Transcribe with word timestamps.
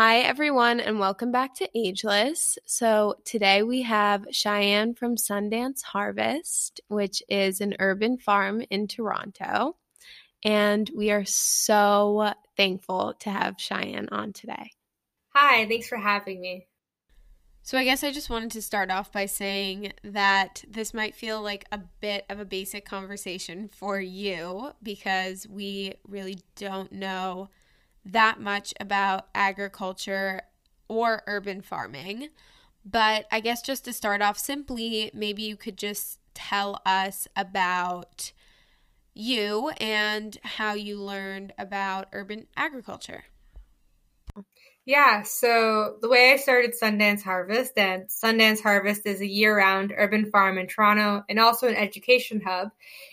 Hi, 0.00 0.20
everyone, 0.20 0.78
and 0.78 1.00
welcome 1.00 1.32
back 1.32 1.56
to 1.56 1.68
Ageless. 1.76 2.56
So, 2.66 3.16
today 3.24 3.64
we 3.64 3.82
have 3.82 4.28
Cheyenne 4.30 4.94
from 4.94 5.16
Sundance 5.16 5.82
Harvest, 5.82 6.80
which 6.86 7.20
is 7.28 7.60
an 7.60 7.74
urban 7.80 8.16
farm 8.16 8.62
in 8.70 8.86
Toronto. 8.86 9.74
And 10.44 10.88
we 10.96 11.10
are 11.10 11.24
so 11.24 12.32
thankful 12.56 13.14
to 13.22 13.30
have 13.30 13.56
Cheyenne 13.58 14.08
on 14.12 14.32
today. 14.32 14.70
Hi, 15.34 15.66
thanks 15.66 15.88
for 15.88 15.98
having 15.98 16.40
me. 16.40 16.68
So, 17.62 17.76
I 17.76 17.82
guess 17.82 18.04
I 18.04 18.12
just 18.12 18.30
wanted 18.30 18.52
to 18.52 18.62
start 18.62 18.92
off 18.92 19.10
by 19.10 19.26
saying 19.26 19.94
that 20.04 20.62
this 20.70 20.94
might 20.94 21.16
feel 21.16 21.42
like 21.42 21.64
a 21.72 21.80
bit 22.00 22.24
of 22.28 22.38
a 22.38 22.44
basic 22.44 22.84
conversation 22.84 23.68
for 23.76 24.00
you 24.00 24.70
because 24.80 25.44
we 25.48 25.94
really 26.06 26.38
don't 26.54 26.92
know 26.92 27.48
that 28.08 28.40
much 28.40 28.74
about 28.80 29.28
agriculture 29.34 30.42
or 30.88 31.22
urban 31.26 31.60
farming. 31.60 32.28
But 32.84 33.26
I 33.30 33.40
guess 33.40 33.62
just 33.62 33.84
to 33.84 33.92
start 33.92 34.22
off 34.22 34.38
simply, 34.38 35.10
maybe 35.12 35.42
you 35.42 35.56
could 35.56 35.76
just 35.76 36.18
tell 36.34 36.80
us 36.86 37.28
about 37.36 38.32
you 39.14 39.70
and 39.80 40.38
how 40.42 40.74
you 40.74 41.00
learned 41.00 41.52
about 41.58 42.08
urban 42.12 42.46
agriculture. 42.56 43.24
Yeah, 44.86 45.22
so 45.22 45.96
the 46.00 46.08
way 46.08 46.32
I 46.32 46.36
started 46.36 46.72
Sundance 46.72 47.22
Harvest, 47.22 47.76
and 47.76 48.08
Sundance 48.08 48.62
Harvest 48.62 49.04
is 49.04 49.20
a 49.20 49.26
year 49.26 49.54
round 49.54 49.92
urban 49.94 50.30
farm 50.30 50.56
in 50.56 50.66
Toronto 50.66 51.24
and 51.28 51.38
also 51.38 51.68
an 51.68 51.74
education 51.74 52.40
hub, 52.40 52.70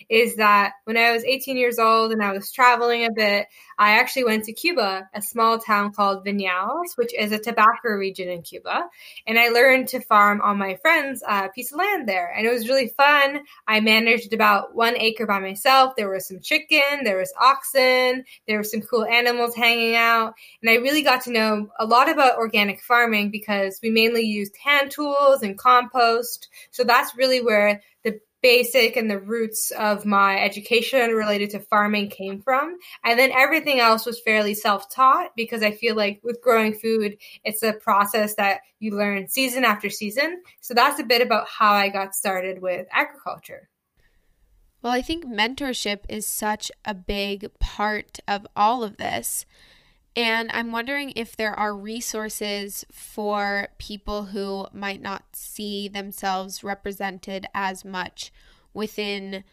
is 0.08 0.36
that 0.36 0.72
when 0.84 0.96
I 0.96 1.12
was 1.12 1.24
18 1.24 1.56
years 1.56 1.78
old 1.78 2.12
and 2.12 2.22
I 2.22 2.32
was 2.32 2.52
traveling 2.52 3.04
a 3.04 3.12
bit, 3.12 3.46
I 3.78 3.98
actually 3.98 4.24
went 4.24 4.44
to 4.44 4.52
Cuba, 4.52 5.08
a 5.12 5.20
small 5.20 5.58
town 5.58 5.92
called 5.92 6.24
Vinales, 6.24 6.96
which 6.96 7.12
is 7.14 7.32
a 7.32 7.38
tobacco 7.38 7.90
region 7.90 8.28
in 8.28 8.42
Cuba. 8.42 8.88
And 9.26 9.38
I 9.38 9.48
learned 9.48 9.88
to 9.88 10.00
farm 10.00 10.40
on 10.40 10.58
my 10.58 10.76
friend's 10.76 11.22
uh, 11.26 11.48
piece 11.48 11.72
of 11.72 11.78
land 11.78 12.08
there. 12.08 12.32
And 12.34 12.46
it 12.46 12.52
was 12.52 12.68
really 12.68 12.88
fun. 12.88 13.40
I 13.66 13.80
managed 13.80 14.32
about 14.32 14.74
one 14.74 14.96
acre 14.96 15.26
by 15.26 15.40
myself. 15.40 15.94
There 15.96 16.10
was 16.10 16.26
some 16.26 16.40
chicken, 16.40 17.04
there 17.04 17.18
was 17.18 17.32
oxen, 17.40 18.24
there 18.46 18.58
were 18.58 18.64
some 18.64 18.80
cool 18.80 19.04
animals 19.04 19.54
hanging 19.54 19.94
out. 19.94 20.34
And 20.62 20.70
I 20.70 20.74
really 20.74 21.02
got 21.02 21.24
to 21.24 21.32
know 21.32 21.68
a 21.78 21.84
lot 21.84 22.08
about 22.08 22.38
organic 22.38 22.82
farming 22.82 23.30
because 23.30 23.78
we 23.82 23.90
mainly 23.90 24.22
used 24.22 24.56
hand 24.62 24.90
tools 24.90 25.42
and 25.42 25.58
compost. 25.58 26.48
So 26.70 26.84
that's 26.84 27.16
really 27.16 27.42
where 27.42 27.82
the 28.04 28.20
basic 28.46 28.94
and 28.94 29.10
the 29.10 29.18
roots 29.18 29.72
of 29.72 30.06
my 30.06 30.38
education 30.38 31.10
related 31.10 31.50
to 31.50 31.58
farming 31.58 32.08
came 32.08 32.40
from. 32.40 32.78
And 33.04 33.18
then 33.18 33.32
everything 33.32 33.80
else 33.80 34.06
was 34.06 34.20
fairly 34.20 34.54
self 34.54 34.88
taught 34.88 35.32
because 35.34 35.64
I 35.64 35.72
feel 35.72 35.96
like 35.96 36.20
with 36.22 36.40
growing 36.40 36.72
food, 36.72 37.16
it's 37.42 37.64
a 37.64 37.72
process 37.72 38.36
that 38.36 38.60
you 38.78 38.96
learn 38.96 39.26
season 39.26 39.64
after 39.64 39.90
season. 39.90 40.44
So 40.60 40.74
that's 40.74 41.00
a 41.00 41.04
bit 41.04 41.22
about 41.22 41.48
how 41.48 41.72
I 41.72 41.88
got 41.88 42.14
started 42.14 42.62
with 42.62 42.86
agriculture. 42.92 43.68
Well, 44.80 44.92
I 44.92 45.02
think 45.02 45.26
mentorship 45.26 46.04
is 46.08 46.24
such 46.24 46.70
a 46.84 46.94
big 46.94 47.50
part 47.58 48.20
of 48.28 48.46
all 48.54 48.84
of 48.84 48.96
this. 48.96 49.44
And 50.16 50.50
I'm 50.54 50.72
wondering 50.72 51.12
if 51.14 51.36
there 51.36 51.52
are 51.52 51.76
resources 51.76 52.86
for 52.90 53.68
people 53.76 54.24
who 54.26 54.66
might 54.72 55.02
not 55.02 55.24
see 55.34 55.88
themselves 55.88 56.64
represented 56.64 57.46
as 57.54 57.84
much 57.84 58.32
within 58.72 59.44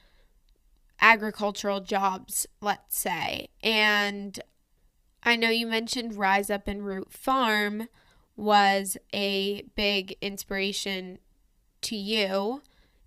agricultural 1.02 1.82
jobs, 1.82 2.48
let's 2.62 2.98
say. 2.98 3.50
And 3.62 4.40
I 5.22 5.36
know 5.36 5.50
you 5.50 5.68
mentioned 5.68 6.16
Rise 6.16 6.50
Up 6.50 6.66
and 6.70 6.86
Root 6.86 7.12
Farm 7.12 7.90
was 8.38 8.98
a 9.14 9.64
big 9.76 10.16
inspiration 10.22 11.20
to 11.82 11.98
you 11.98 12.62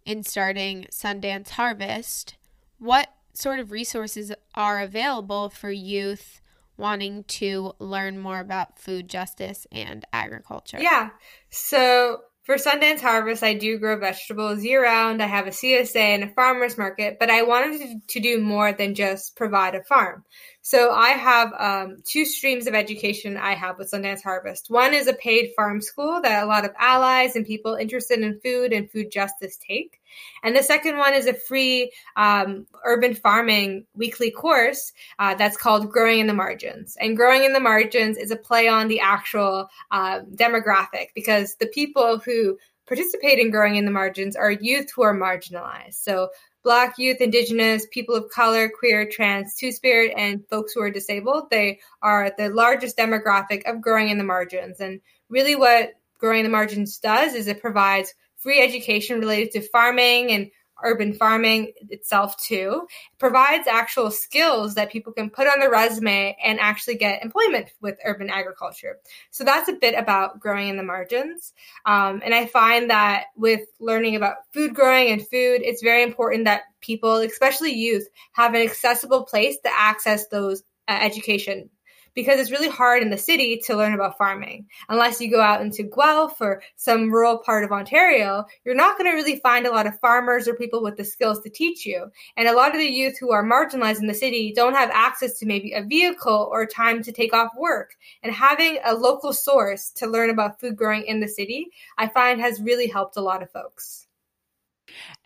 in 0.05 0.23
starting 0.23 0.87
Sundance 0.91 1.51
Harvest. 1.51 2.37
What 2.79 3.09
sort 3.33 3.61
of 3.61 3.73
resources 3.73 4.31
are 4.55 4.81
available 4.81 5.49
for 5.49 5.71
youth? 5.71 6.43
Wanting 6.77 7.25
to 7.25 7.73
learn 7.79 8.19
more 8.19 8.41
about 8.41 8.79
food 8.79 9.09
justice 9.09 9.67
and 9.73 10.05
agriculture? 10.13 10.79
Yeah. 10.81 11.11
So 11.51 12.21
for 12.47 12.55
Sundance 12.55 13.01
Harvest, 13.01 13.43
I 13.43 13.55
do 13.55 13.77
grow 13.77 13.99
vegetables 13.99 14.63
year 14.63 14.85
round. 14.85 15.21
I 15.21 15.27
have 15.27 15.49
a 15.49 15.51
CSA 15.51 15.97
and 15.97 16.25
a 16.25 16.29
farmer's 16.29 16.79
market, 16.79 17.17
but 17.19 17.29
I 17.29 17.43
wanted 17.43 18.03
to 18.09 18.21
do 18.21 18.41
more 18.41 18.73
than 18.73 18.95
just 18.95 19.35
provide 19.37 19.75
a 19.75 19.83
farm. 19.83 20.25
So 20.67 20.91
I 20.91 21.11
have 21.11 21.53
um, 21.57 21.99
two 22.05 22.25
streams 22.25 22.67
of 22.67 22.75
education 22.75 23.37
I 23.37 23.55
have 23.55 23.79
with 23.79 23.93
Sundance 23.93 24.21
Harvest. 24.21 24.69
One 24.69 24.95
is 24.95 25.07
a 25.07 25.13
paid 25.13 25.53
farm 25.55 25.81
school 25.81 26.21
that 26.21 26.43
a 26.43 26.47
lot 26.47 26.65
of 26.65 26.73
allies 26.77 27.37
and 27.37 27.47
people 27.47 27.77
interested 27.77 28.19
in 28.19 28.41
food 28.41 28.73
and 28.73 28.91
food 28.91 29.13
justice 29.13 29.57
take. 29.59 30.01
And 30.43 30.57
the 30.57 30.65
second 30.65 30.97
one 30.97 31.15
is 31.15 31.29
a 31.29 31.35
free 31.35 31.93
um, 32.17 32.67
urban 32.85 33.15
farming 33.15 33.87
weekly 33.95 34.33
course 34.33 34.93
uh, 35.21 35.37
that's 35.37 35.57
called 35.57 35.89
Growing 35.89 36.19
in 36.19 36.27
the 36.27 36.35
Margins. 36.35 36.97
And 37.01 37.17
Growing 37.17 37.45
in 37.45 37.53
the 37.53 37.61
Margins 37.61 38.17
is 38.17 38.33
a 38.33 38.37
play 38.37 38.67
on 38.67 38.89
the 38.89 38.99
actual 38.99 39.69
uh, 39.93 40.23
demographic 40.35 41.11
because 41.15 41.55
the 41.61 41.69
people 41.69 42.19
who 42.19 42.59
participate 42.87 43.39
in 43.39 43.51
growing 43.51 43.77
in 43.77 43.85
the 43.85 43.91
margins 43.91 44.37
are 44.37 44.51
youth 44.51 44.91
who 44.95 45.03
are 45.03 45.15
marginalized. 45.15 45.95
So 45.95 46.31
Black 46.67 46.99
youth, 46.99 47.21
Indigenous, 47.21 47.87
people 47.93 48.17
of 48.17 48.29
color, 48.29 48.69
queer, 48.69 49.09
trans, 49.09 49.55
two 49.55 49.71
spirit, 49.71 50.13
and 50.17 50.45
folks 50.49 50.73
who 50.73 50.83
are 50.83 50.91
disabled. 50.91 51.49
They 51.49 51.79
are 52.03 52.33
the 52.37 52.49
largest 52.49 52.97
demographic 52.97 53.63
of 53.71 53.81
growing 53.81 54.09
in 54.09 54.19
the 54.19 54.25
margins. 54.25 54.81
And 54.81 55.01
really, 55.29 55.55
what 55.55 55.93
growing 56.19 56.41
in 56.41 56.45
the 56.45 56.51
margins 56.51 56.99
does 56.99 57.35
is 57.35 57.47
it 57.47 57.61
provides 57.61 58.13
free 58.39 58.61
education 58.61 59.21
related 59.21 59.53
to 59.53 59.69
farming 59.69 60.33
and 60.33 60.51
urban 60.85 61.15
farming 61.15 61.73
itself 61.91 62.37
too 62.39 62.87
provides 63.19 63.67
actual 63.67 64.11
skills 64.11 64.75
that 64.75 64.91
people 64.91 65.13
can 65.13 65.31
put 65.31 65.47
on 65.47 65.59
their 65.61 65.71
resume 65.71 66.37
and 66.45 66.61
actually 66.61 66.97
get 66.97 67.23
employment 67.23 67.73
with 67.81 67.99
urban 68.05 68.31
agriculture. 68.31 68.99
So 69.31 69.45
that's 69.45 69.69
a 69.69 69.75
bit 69.75 69.95
about 69.97 70.41
growing 70.41 70.69
in 70.69 70.77
the 70.77 70.83
margins. 70.83 71.53
Um, 71.85 72.21
and 72.25 72.35
i 72.35 72.47
find 72.47 72.91
that 72.91 73.25
with 73.37 73.61
learning 73.81 74.17
about 74.17 74.37
food 74.53 74.75
growing 74.75 75.11
and 75.11 75.21
food 75.21 75.61
it's 75.63 75.83
very 75.83 76.03
important 76.03 76.45
that 76.45 76.63
people 76.81 77.17
especially 77.17 77.73
youth 77.73 78.07
have 78.33 78.55
an 78.55 78.63
accessible 78.63 79.25
place 79.25 79.57
to 79.65 79.71
access 79.73 80.27
those 80.29 80.63
uh, 80.89 80.99
education 81.01 81.69
because 82.17 82.41
it's 82.41 82.51
really 82.51 82.69
hard 82.69 83.03
in 83.03 83.11
the 83.11 83.19
city 83.19 83.59
to 83.67 83.77
learn 83.77 83.93
about 83.93 84.19
farming. 84.19 84.67
Unless 84.89 85.21
you 85.21 85.31
go 85.31 85.41
out 85.41 85.61
into 85.61 85.85
Guelph 85.85 86.41
or 86.41 86.63
some 86.75 87.13
rural 87.13 87.39
part 87.39 87.63
of 87.63 87.71
Ontario, 87.71 88.47
you're 88.65 88.75
not 88.75 88.99
going 88.99 89.09
to 89.09 89.15
really 89.15 89.39
find 89.39 89.67
a 89.67 89.71
lot 89.71 89.87
of 89.87 90.01
farmers 90.01 90.49
or 90.49 90.55
people 90.55 90.83
with 90.83 90.97
the 90.97 91.05
skills 91.05 91.41
to 91.43 91.51
teach 91.51 91.85
you. 91.85 92.11
And 92.37 92.49
a 92.49 92.57
lot 92.57 92.73
of 92.73 92.79
the 92.79 92.87
youth 92.87 93.19
who 93.21 93.31
are 93.33 93.45
marginalized 93.45 94.01
in 94.01 94.07
the 94.07 94.15
city 94.15 94.53
don't 94.57 94.75
have 94.75 94.91
access 94.93 95.39
to 95.39 95.47
maybe 95.47 95.75
a 95.75 95.85
vehicle 95.85 96.49
or 96.51 96.67
time 96.67 97.03
to 97.03 97.13
take 97.13 97.35
off 97.35 97.53
work. 97.57 97.95
And 98.23 98.33
having 98.33 98.79
a 98.83 98.95
local 98.95 99.35
source 99.35 99.91
to 99.97 100.07
learn 100.07 100.31
about 100.31 100.59
food 100.59 100.75
growing 100.75 101.05
in 101.05 101.21
the 101.21 101.29
city, 101.29 101.71
I 101.99 102.09
find 102.09 102.41
has 102.41 102.61
really 102.61 102.89
helped 102.89 103.19
a 103.19 103.21
lot 103.21 103.43
of 103.43 103.51
folks. 103.51 104.07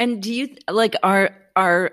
And 0.01 0.21
do 0.21 0.35
you 0.35 0.57
like 0.69 0.97
are 1.05 1.31
are 1.55 1.93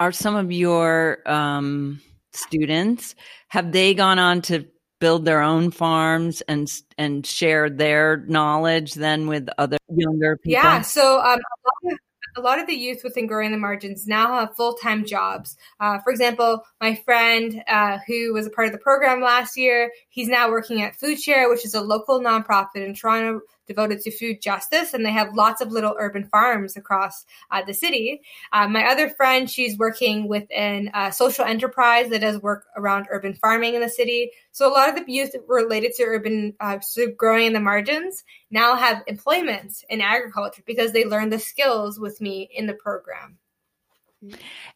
are 0.00 0.10
some 0.10 0.34
of 0.34 0.50
your 0.50 1.18
um 1.26 2.00
students 2.34 3.14
have 3.48 3.72
they 3.72 3.94
gone 3.94 4.18
on 4.18 4.42
to 4.42 4.66
build 5.00 5.24
their 5.24 5.42
own 5.42 5.70
farms 5.70 6.40
and 6.42 6.72
and 6.96 7.26
share 7.26 7.68
their 7.68 8.18
knowledge 8.28 8.94
then 8.94 9.26
with 9.26 9.48
other 9.58 9.76
younger 9.94 10.36
people 10.36 10.52
yeah 10.52 10.80
so 10.80 11.18
um, 11.20 11.24
a 11.24 11.88
lot 11.88 11.92
of 11.92 11.98
a 12.36 12.40
lot 12.40 12.58
of 12.58 12.66
the 12.66 12.74
youth 12.74 13.02
within 13.04 13.26
Growing 13.26 13.52
the 13.52 13.58
Margins 13.58 14.06
now 14.06 14.34
have 14.34 14.56
full 14.56 14.74
time 14.74 15.04
jobs. 15.04 15.56
Uh, 15.78 15.98
for 16.00 16.10
example, 16.10 16.64
my 16.80 16.94
friend 16.94 17.62
uh, 17.68 17.98
who 18.06 18.32
was 18.32 18.46
a 18.46 18.50
part 18.50 18.66
of 18.66 18.72
the 18.72 18.78
program 18.78 19.20
last 19.20 19.56
year, 19.56 19.92
he's 20.08 20.28
now 20.28 20.50
working 20.50 20.82
at 20.82 20.96
Food 20.96 21.20
Share, 21.20 21.48
which 21.48 21.64
is 21.64 21.74
a 21.74 21.80
local 21.80 22.20
nonprofit 22.20 22.84
in 22.84 22.94
Toronto 22.94 23.40
devoted 23.66 24.00
to 24.00 24.10
food 24.10 24.40
justice, 24.40 24.94
and 24.94 25.04
they 25.04 25.12
have 25.12 25.34
lots 25.34 25.60
of 25.60 25.72
little 25.72 25.94
urban 25.98 26.24
farms 26.24 26.76
across 26.76 27.24
uh, 27.50 27.62
the 27.64 27.74
city. 27.74 28.22
Uh, 28.52 28.68
my 28.68 28.84
other 28.86 29.08
friend, 29.08 29.50
she's 29.50 29.78
working 29.78 30.28
within 30.28 30.90
a 30.94 31.12
social 31.12 31.44
enterprise 31.44 32.10
that 32.10 32.20
does 32.20 32.40
work 32.40 32.66
around 32.76 33.06
urban 33.10 33.34
farming 33.34 33.74
in 33.74 33.80
the 33.80 33.88
city. 33.88 34.30
So 34.52 34.68
a 34.68 34.72
lot 34.72 34.88
of 34.88 34.96
the 34.96 35.12
youth 35.12 35.34
related 35.46 35.94
to 35.94 36.04
urban 36.04 36.54
uh, 36.60 36.80
so 36.80 37.06
growing 37.16 37.46
in 37.46 37.52
the 37.52 37.60
margins 37.60 38.24
now 38.50 38.76
have 38.76 39.02
employment 39.06 39.84
in 39.88 40.00
agriculture 40.00 40.62
because 40.66 40.92
they 40.92 41.04
learned 41.04 41.32
the 41.32 41.38
skills 41.38 41.98
with 41.98 42.20
me 42.20 42.48
in 42.54 42.66
the 42.66 42.74
program. 42.74 43.38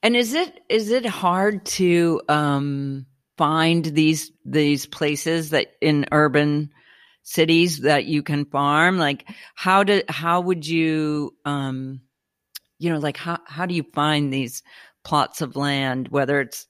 And 0.03 0.17
is 0.17 0.35
it 0.35 0.61
is 0.69 0.91
it 0.91 1.07
hard 1.07 1.65
to 1.67 2.21
um, 2.29 3.07
find 3.39 3.85
these 3.85 4.31
these 4.45 4.85
places 4.85 5.51
that 5.51 5.69
in 5.81 6.07
urban 6.13 6.71
cities 7.29 7.81
that 7.81 8.07
you 8.07 8.23
can 8.23 8.47
farm? 8.47 8.99
Like 8.99 9.29
how 9.55 9.85
do 9.85 10.03
how 10.09 10.41
would 10.41 10.67
you 10.67 11.35
um, 11.45 12.01
you 12.79 12.91
know 12.91 12.99
like 12.99 13.17
how 13.17 13.39
how 13.47 13.67
do 13.67 13.75
you 13.75 13.85
find 13.93 14.33
these 14.33 14.63
plots 15.05 15.41
of 15.41 15.57
land 15.57 16.09
whether 16.09 16.41
it's 16.41 16.67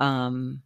um 0.00 0.62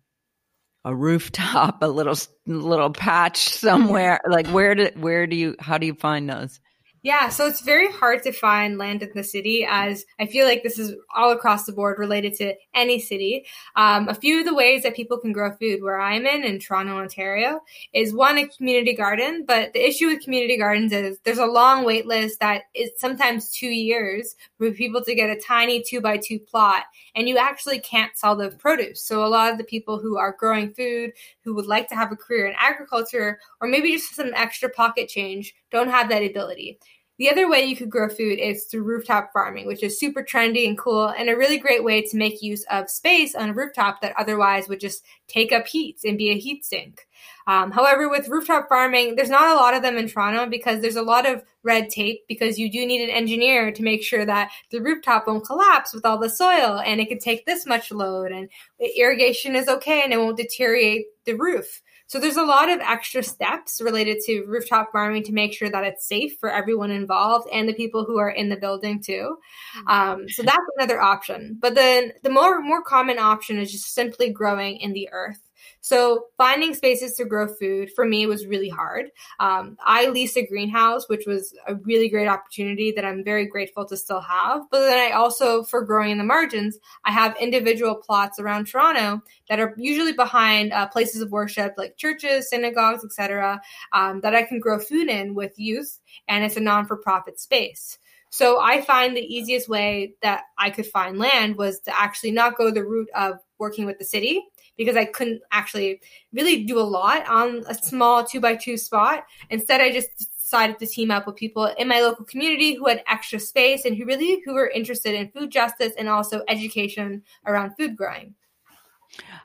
a 0.84 0.94
rooftop 0.94 1.78
a 1.82 1.88
little 1.88 2.16
little 2.46 2.90
patch 2.90 3.48
somewhere 3.48 4.20
like 4.28 4.46
where 4.48 4.74
do 4.74 4.90
where 4.96 5.26
do 5.26 5.36
you 5.36 5.56
how 5.58 5.78
do 5.78 5.86
you 5.86 5.94
find 5.94 6.28
those 6.28 6.60
yeah, 7.06 7.28
so 7.28 7.46
it's 7.46 7.60
very 7.60 7.88
hard 7.92 8.24
to 8.24 8.32
find 8.32 8.78
land 8.78 9.00
in 9.00 9.12
the 9.14 9.22
city, 9.22 9.64
as 9.70 10.04
I 10.18 10.26
feel 10.26 10.44
like 10.44 10.64
this 10.64 10.76
is 10.76 10.96
all 11.14 11.30
across 11.30 11.64
the 11.64 11.72
board 11.72 12.00
related 12.00 12.34
to 12.38 12.54
any 12.74 12.98
city. 12.98 13.46
Um, 13.76 14.08
a 14.08 14.14
few 14.14 14.40
of 14.40 14.44
the 14.44 14.56
ways 14.56 14.82
that 14.82 14.96
people 14.96 15.16
can 15.16 15.30
grow 15.30 15.52
food 15.52 15.84
where 15.84 16.00
I'm 16.00 16.26
in, 16.26 16.42
in 16.42 16.58
Toronto, 16.58 16.96
Ontario, 16.96 17.60
is 17.92 18.12
one, 18.12 18.38
a 18.38 18.48
community 18.48 18.92
garden. 18.92 19.44
But 19.46 19.72
the 19.72 19.88
issue 19.88 20.08
with 20.08 20.24
community 20.24 20.58
gardens 20.58 20.90
is 20.90 21.20
there's 21.22 21.38
a 21.38 21.46
long 21.46 21.84
wait 21.84 22.06
list 22.06 22.40
that 22.40 22.62
is 22.74 22.90
sometimes 22.96 23.52
two 23.52 23.68
years 23.68 24.34
for 24.58 24.72
people 24.72 25.00
to 25.04 25.14
get 25.14 25.30
a 25.30 25.40
tiny 25.40 25.84
two 25.84 26.00
by 26.00 26.16
two 26.16 26.40
plot, 26.40 26.86
and 27.14 27.28
you 27.28 27.38
actually 27.38 27.78
can't 27.78 28.18
sell 28.18 28.34
the 28.34 28.50
produce. 28.50 29.00
So 29.00 29.24
a 29.24 29.28
lot 29.28 29.52
of 29.52 29.58
the 29.58 29.64
people 29.64 30.00
who 30.00 30.18
are 30.18 30.34
growing 30.36 30.74
food, 30.74 31.12
who 31.44 31.54
would 31.54 31.66
like 31.66 31.88
to 31.90 31.94
have 31.94 32.10
a 32.10 32.16
career 32.16 32.48
in 32.48 32.56
agriculture, 32.58 33.38
or 33.60 33.68
maybe 33.68 33.92
just 33.92 34.16
some 34.16 34.32
extra 34.34 34.68
pocket 34.68 35.08
change, 35.08 35.54
don't 35.70 35.88
have 35.88 36.08
that 36.08 36.24
ability. 36.24 36.80
The 37.18 37.30
other 37.30 37.48
way 37.48 37.62
you 37.62 37.76
could 37.76 37.88
grow 37.88 38.08
food 38.10 38.38
is 38.38 38.66
through 38.66 38.82
rooftop 38.82 39.30
farming, 39.32 39.66
which 39.66 39.82
is 39.82 39.98
super 39.98 40.22
trendy 40.22 40.68
and 40.68 40.76
cool 40.76 41.08
and 41.08 41.30
a 41.30 41.36
really 41.36 41.56
great 41.58 41.82
way 41.82 42.02
to 42.02 42.16
make 42.16 42.42
use 42.42 42.64
of 42.70 42.90
space 42.90 43.34
on 43.34 43.50
a 43.50 43.54
rooftop 43.54 44.02
that 44.02 44.14
otherwise 44.18 44.68
would 44.68 44.80
just 44.80 45.02
take 45.26 45.50
up 45.50 45.66
heat 45.66 46.00
and 46.04 46.18
be 46.18 46.30
a 46.30 46.38
heat 46.38 46.64
sink. 46.64 47.06
Um, 47.46 47.70
however, 47.70 48.10
with 48.10 48.28
rooftop 48.28 48.68
farming, 48.68 49.16
there's 49.16 49.30
not 49.30 49.48
a 49.48 49.58
lot 49.58 49.72
of 49.72 49.82
them 49.82 49.96
in 49.96 50.08
Toronto 50.08 50.46
because 50.46 50.80
there's 50.80 50.96
a 50.96 51.02
lot 51.02 51.26
of 51.26 51.42
red 51.62 51.88
tape 51.88 52.20
because 52.28 52.58
you 52.58 52.70
do 52.70 52.84
need 52.84 53.02
an 53.02 53.14
engineer 53.14 53.72
to 53.72 53.82
make 53.82 54.02
sure 54.02 54.26
that 54.26 54.50
the 54.70 54.80
rooftop 54.80 55.26
won't 55.26 55.46
collapse 55.46 55.94
with 55.94 56.04
all 56.04 56.18
the 56.18 56.28
soil 56.28 56.82
and 56.84 57.00
it 57.00 57.08
can 57.08 57.18
take 57.18 57.46
this 57.46 57.64
much 57.64 57.90
load 57.90 58.30
and 58.30 58.48
the 58.78 58.90
irrigation 58.98 59.56
is 59.56 59.68
okay 59.68 60.02
and 60.02 60.12
it 60.12 60.18
won't 60.18 60.36
deteriorate 60.36 61.06
the 61.24 61.34
roof. 61.34 61.82
So 62.08 62.20
there's 62.20 62.36
a 62.36 62.44
lot 62.44 62.70
of 62.70 62.80
extra 62.80 63.22
steps 63.22 63.80
related 63.80 64.18
to 64.26 64.44
rooftop 64.46 64.92
farming 64.92 65.24
to 65.24 65.32
make 65.32 65.52
sure 65.52 65.68
that 65.68 65.84
it's 65.84 66.06
safe 66.06 66.36
for 66.38 66.50
everyone 66.50 66.90
involved 66.90 67.48
and 67.52 67.68
the 67.68 67.74
people 67.74 68.04
who 68.04 68.18
are 68.18 68.30
in 68.30 68.48
the 68.48 68.56
building 68.56 69.02
too. 69.02 69.38
Mm-hmm. 69.78 69.88
Um, 69.88 70.28
so 70.28 70.42
that's 70.42 70.58
another 70.76 71.00
option. 71.00 71.58
But 71.60 71.74
then 71.74 72.12
the 72.22 72.30
more 72.30 72.60
more 72.62 72.82
common 72.82 73.18
option 73.18 73.58
is 73.58 73.72
just 73.72 73.92
simply 73.92 74.30
growing 74.30 74.76
in 74.76 74.92
the 74.92 75.08
earth. 75.12 75.40
So 75.86 76.24
finding 76.36 76.74
spaces 76.74 77.14
to 77.14 77.24
grow 77.24 77.46
food 77.46 77.92
for 77.94 78.04
me 78.04 78.26
was 78.26 78.44
really 78.44 78.68
hard. 78.68 79.06
Um, 79.38 79.76
I 79.86 80.08
leased 80.08 80.36
a 80.36 80.44
greenhouse, 80.44 81.08
which 81.08 81.26
was 81.28 81.56
a 81.68 81.76
really 81.76 82.08
great 82.08 82.26
opportunity 82.26 82.90
that 82.90 83.04
I'm 83.04 83.22
very 83.22 83.46
grateful 83.46 83.84
to 83.84 83.96
still 83.96 84.20
have. 84.20 84.62
But 84.72 84.80
then 84.80 84.98
I 84.98 85.14
also, 85.14 85.62
for 85.62 85.84
growing 85.84 86.10
in 86.10 86.18
the 86.18 86.24
margins, 86.24 86.76
I 87.04 87.12
have 87.12 87.36
individual 87.36 87.94
plots 87.94 88.40
around 88.40 88.66
Toronto 88.66 89.22
that 89.48 89.60
are 89.60 89.74
usually 89.76 90.12
behind 90.12 90.72
uh, 90.72 90.88
places 90.88 91.22
of 91.22 91.30
worship 91.30 91.74
like 91.78 91.96
churches, 91.96 92.50
synagogues, 92.50 93.04
etc., 93.04 93.60
um, 93.92 94.22
that 94.22 94.34
I 94.34 94.42
can 94.42 94.58
grow 94.58 94.80
food 94.80 95.08
in 95.08 95.36
with 95.36 95.52
youth, 95.56 96.00
and 96.26 96.44
it's 96.44 96.56
a 96.56 96.60
non-for-profit 96.60 97.38
space. 97.38 97.96
So 98.30 98.60
I 98.60 98.80
find 98.80 99.16
the 99.16 99.20
easiest 99.20 99.68
way 99.68 100.14
that 100.22 100.42
I 100.58 100.70
could 100.70 100.86
find 100.86 101.16
land 101.16 101.56
was 101.56 101.78
to 101.82 101.96
actually 101.96 102.32
not 102.32 102.56
go 102.56 102.72
the 102.72 102.84
route 102.84 103.08
of 103.14 103.36
working 103.58 103.86
with 103.86 104.00
the 104.00 104.04
city 104.04 104.42
because 104.76 104.96
I 104.96 105.04
couldn't 105.04 105.42
actually 105.52 106.00
really 106.32 106.64
do 106.64 106.78
a 106.78 106.80
lot 106.80 107.26
on 107.28 107.64
a 107.68 107.74
small 107.74 108.24
two 108.24 108.40
by 108.40 108.56
two 108.56 108.76
spot. 108.76 109.24
Instead, 109.50 109.80
I 109.80 109.92
just 109.92 110.08
decided 110.38 110.78
to 110.78 110.86
team 110.86 111.10
up 111.10 111.26
with 111.26 111.36
people 111.36 111.66
in 111.78 111.88
my 111.88 112.00
local 112.00 112.24
community 112.24 112.74
who 112.74 112.86
had 112.86 113.02
extra 113.08 113.40
space 113.40 113.84
and 113.84 113.96
who 113.96 114.04
really 114.04 114.40
who 114.44 114.54
were 114.54 114.68
interested 114.68 115.14
in 115.14 115.30
food 115.30 115.50
justice 115.50 115.92
and 115.98 116.08
also 116.08 116.42
education 116.48 117.22
around 117.46 117.74
food 117.76 117.96
growing. 117.96 118.34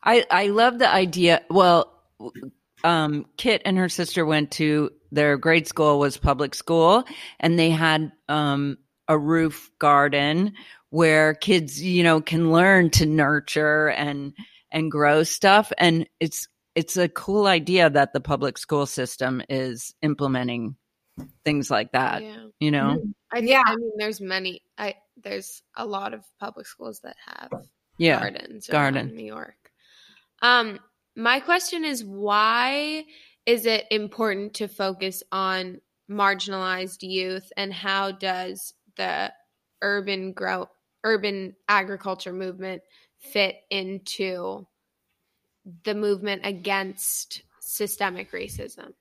I 0.03 0.25
I 0.29 0.47
love 0.47 0.79
the 0.79 0.89
idea. 0.89 1.41
Well, 1.49 1.91
um, 2.83 3.25
Kit 3.37 3.61
and 3.65 3.77
her 3.77 3.89
sister 3.89 4.25
went 4.25 4.51
to 4.51 4.91
their 5.11 5.37
grade 5.37 5.67
school 5.67 5.99
was 5.99 6.17
public 6.17 6.55
school, 6.55 7.03
and 7.39 7.57
they 7.57 7.69
had 7.69 8.11
um, 8.29 8.77
a 9.07 9.17
roof 9.17 9.71
garden 9.79 10.53
where 10.89 11.33
kids, 11.33 11.81
you 11.81 12.03
know, 12.03 12.21
can 12.21 12.51
learn 12.51 12.89
to 12.91 13.05
nurture 13.05 13.89
and 13.89 14.33
and 14.71 14.91
grow 14.91 15.23
stuff. 15.23 15.71
And 15.77 16.07
it's 16.19 16.47
it's 16.75 16.97
a 16.97 17.09
cool 17.09 17.47
idea 17.47 17.89
that 17.89 18.13
the 18.13 18.21
public 18.21 18.57
school 18.57 18.85
system 18.85 19.41
is 19.49 19.93
implementing 20.01 20.75
things 21.43 21.69
like 21.69 21.91
that. 21.91 22.23
Yeah. 22.23 22.45
You 22.59 22.71
know? 22.71 22.97
Mm-hmm. 22.97 23.09
I, 23.33 23.39
yeah. 23.39 23.63
I 23.65 23.75
mean, 23.75 23.91
there's 23.97 24.21
many. 24.21 24.61
I 24.77 24.95
there's 25.21 25.61
a 25.75 25.85
lot 25.85 26.13
of 26.13 26.23
public 26.39 26.67
schools 26.67 27.01
that 27.03 27.15
have 27.25 27.51
yeah 27.97 28.19
gardens. 28.19 28.67
Garden, 28.67 29.15
New 29.15 29.25
York. 29.25 29.55
Um, 30.41 30.79
my 31.15 31.39
question 31.39 31.85
is 31.85 32.03
why 32.03 33.05
is 33.45 33.65
it 33.65 33.85
important 33.91 34.55
to 34.55 34.67
focus 34.67 35.23
on 35.31 35.81
marginalized 36.09 37.01
youth, 37.01 37.51
and 37.57 37.73
how 37.73 38.11
does 38.11 38.73
the 38.97 39.31
urban 39.81 40.33
grow 40.33 40.67
urban 41.03 41.55
agriculture 41.67 42.33
movement 42.33 42.81
fit 43.21 43.55
into 43.69 44.67
the 45.83 45.95
movement 45.95 46.41
against 46.45 47.43
systemic 47.59 48.31
racism? 48.31 48.93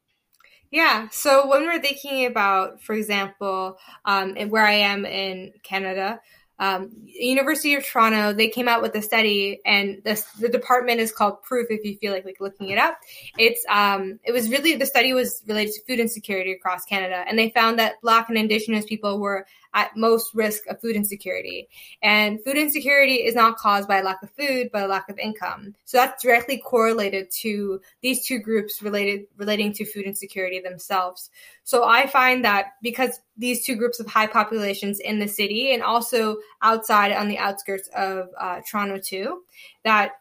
Yeah. 0.70 1.08
So 1.10 1.48
when 1.48 1.64
we're 1.64 1.80
thinking 1.80 2.26
about, 2.26 2.82
for 2.82 2.94
example, 2.94 3.76
um, 4.04 4.36
where 4.50 4.64
I 4.64 4.74
am 4.74 5.04
in 5.04 5.52
Canada, 5.64 6.20
um, 6.60 6.90
University 7.06 7.74
of 7.74 7.84
Toronto, 7.86 8.34
they 8.34 8.48
came 8.48 8.68
out 8.68 8.82
with 8.82 8.94
a 8.94 9.00
study, 9.00 9.62
and 9.64 10.02
the, 10.04 10.22
the 10.38 10.48
department 10.50 11.00
is 11.00 11.10
called 11.10 11.42
Proof. 11.42 11.68
If 11.70 11.84
you 11.86 11.96
feel 11.96 12.12
like 12.12 12.26
like 12.26 12.36
looking 12.38 12.68
it 12.68 12.78
up, 12.78 12.98
it's 13.38 13.64
um, 13.70 14.20
it 14.24 14.32
was 14.32 14.50
really 14.50 14.76
the 14.76 14.84
study 14.84 15.14
was 15.14 15.42
related 15.46 15.72
to 15.72 15.80
food 15.88 15.98
insecurity 15.98 16.52
across 16.52 16.84
Canada, 16.84 17.24
and 17.26 17.38
they 17.38 17.48
found 17.48 17.78
that 17.78 17.94
Black 18.02 18.28
and 18.28 18.36
Indigenous 18.36 18.84
people 18.84 19.18
were 19.18 19.46
at 19.74 19.96
most 19.96 20.34
risk 20.34 20.66
of 20.66 20.80
food 20.80 20.96
insecurity. 20.96 21.68
And 22.02 22.42
food 22.44 22.56
insecurity 22.56 23.16
is 23.16 23.34
not 23.34 23.56
caused 23.56 23.88
by 23.88 23.98
a 23.98 24.02
lack 24.02 24.22
of 24.22 24.30
food, 24.30 24.70
but 24.72 24.82
a 24.82 24.86
lack 24.86 25.08
of 25.08 25.18
income. 25.18 25.74
So 25.84 25.98
that's 25.98 26.22
directly 26.22 26.58
correlated 26.58 27.30
to 27.40 27.80
these 28.00 28.24
two 28.24 28.38
groups 28.38 28.82
related 28.82 29.26
relating 29.36 29.72
to 29.74 29.84
food 29.84 30.04
insecurity 30.04 30.60
themselves. 30.60 31.30
So 31.64 31.84
I 31.84 32.06
find 32.06 32.44
that 32.44 32.72
because 32.82 33.20
these 33.36 33.64
two 33.64 33.76
groups 33.76 34.00
of 34.00 34.06
high 34.06 34.26
populations 34.26 34.98
in 35.00 35.18
the 35.18 35.28
city 35.28 35.72
and 35.72 35.82
also 35.82 36.38
outside 36.62 37.12
on 37.12 37.28
the 37.28 37.38
outskirts 37.38 37.88
of 37.94 38.28
uh, 38.38 38.60
Toronto 38.68 38.98
too, 38.98 39.42
that 39.84 40.12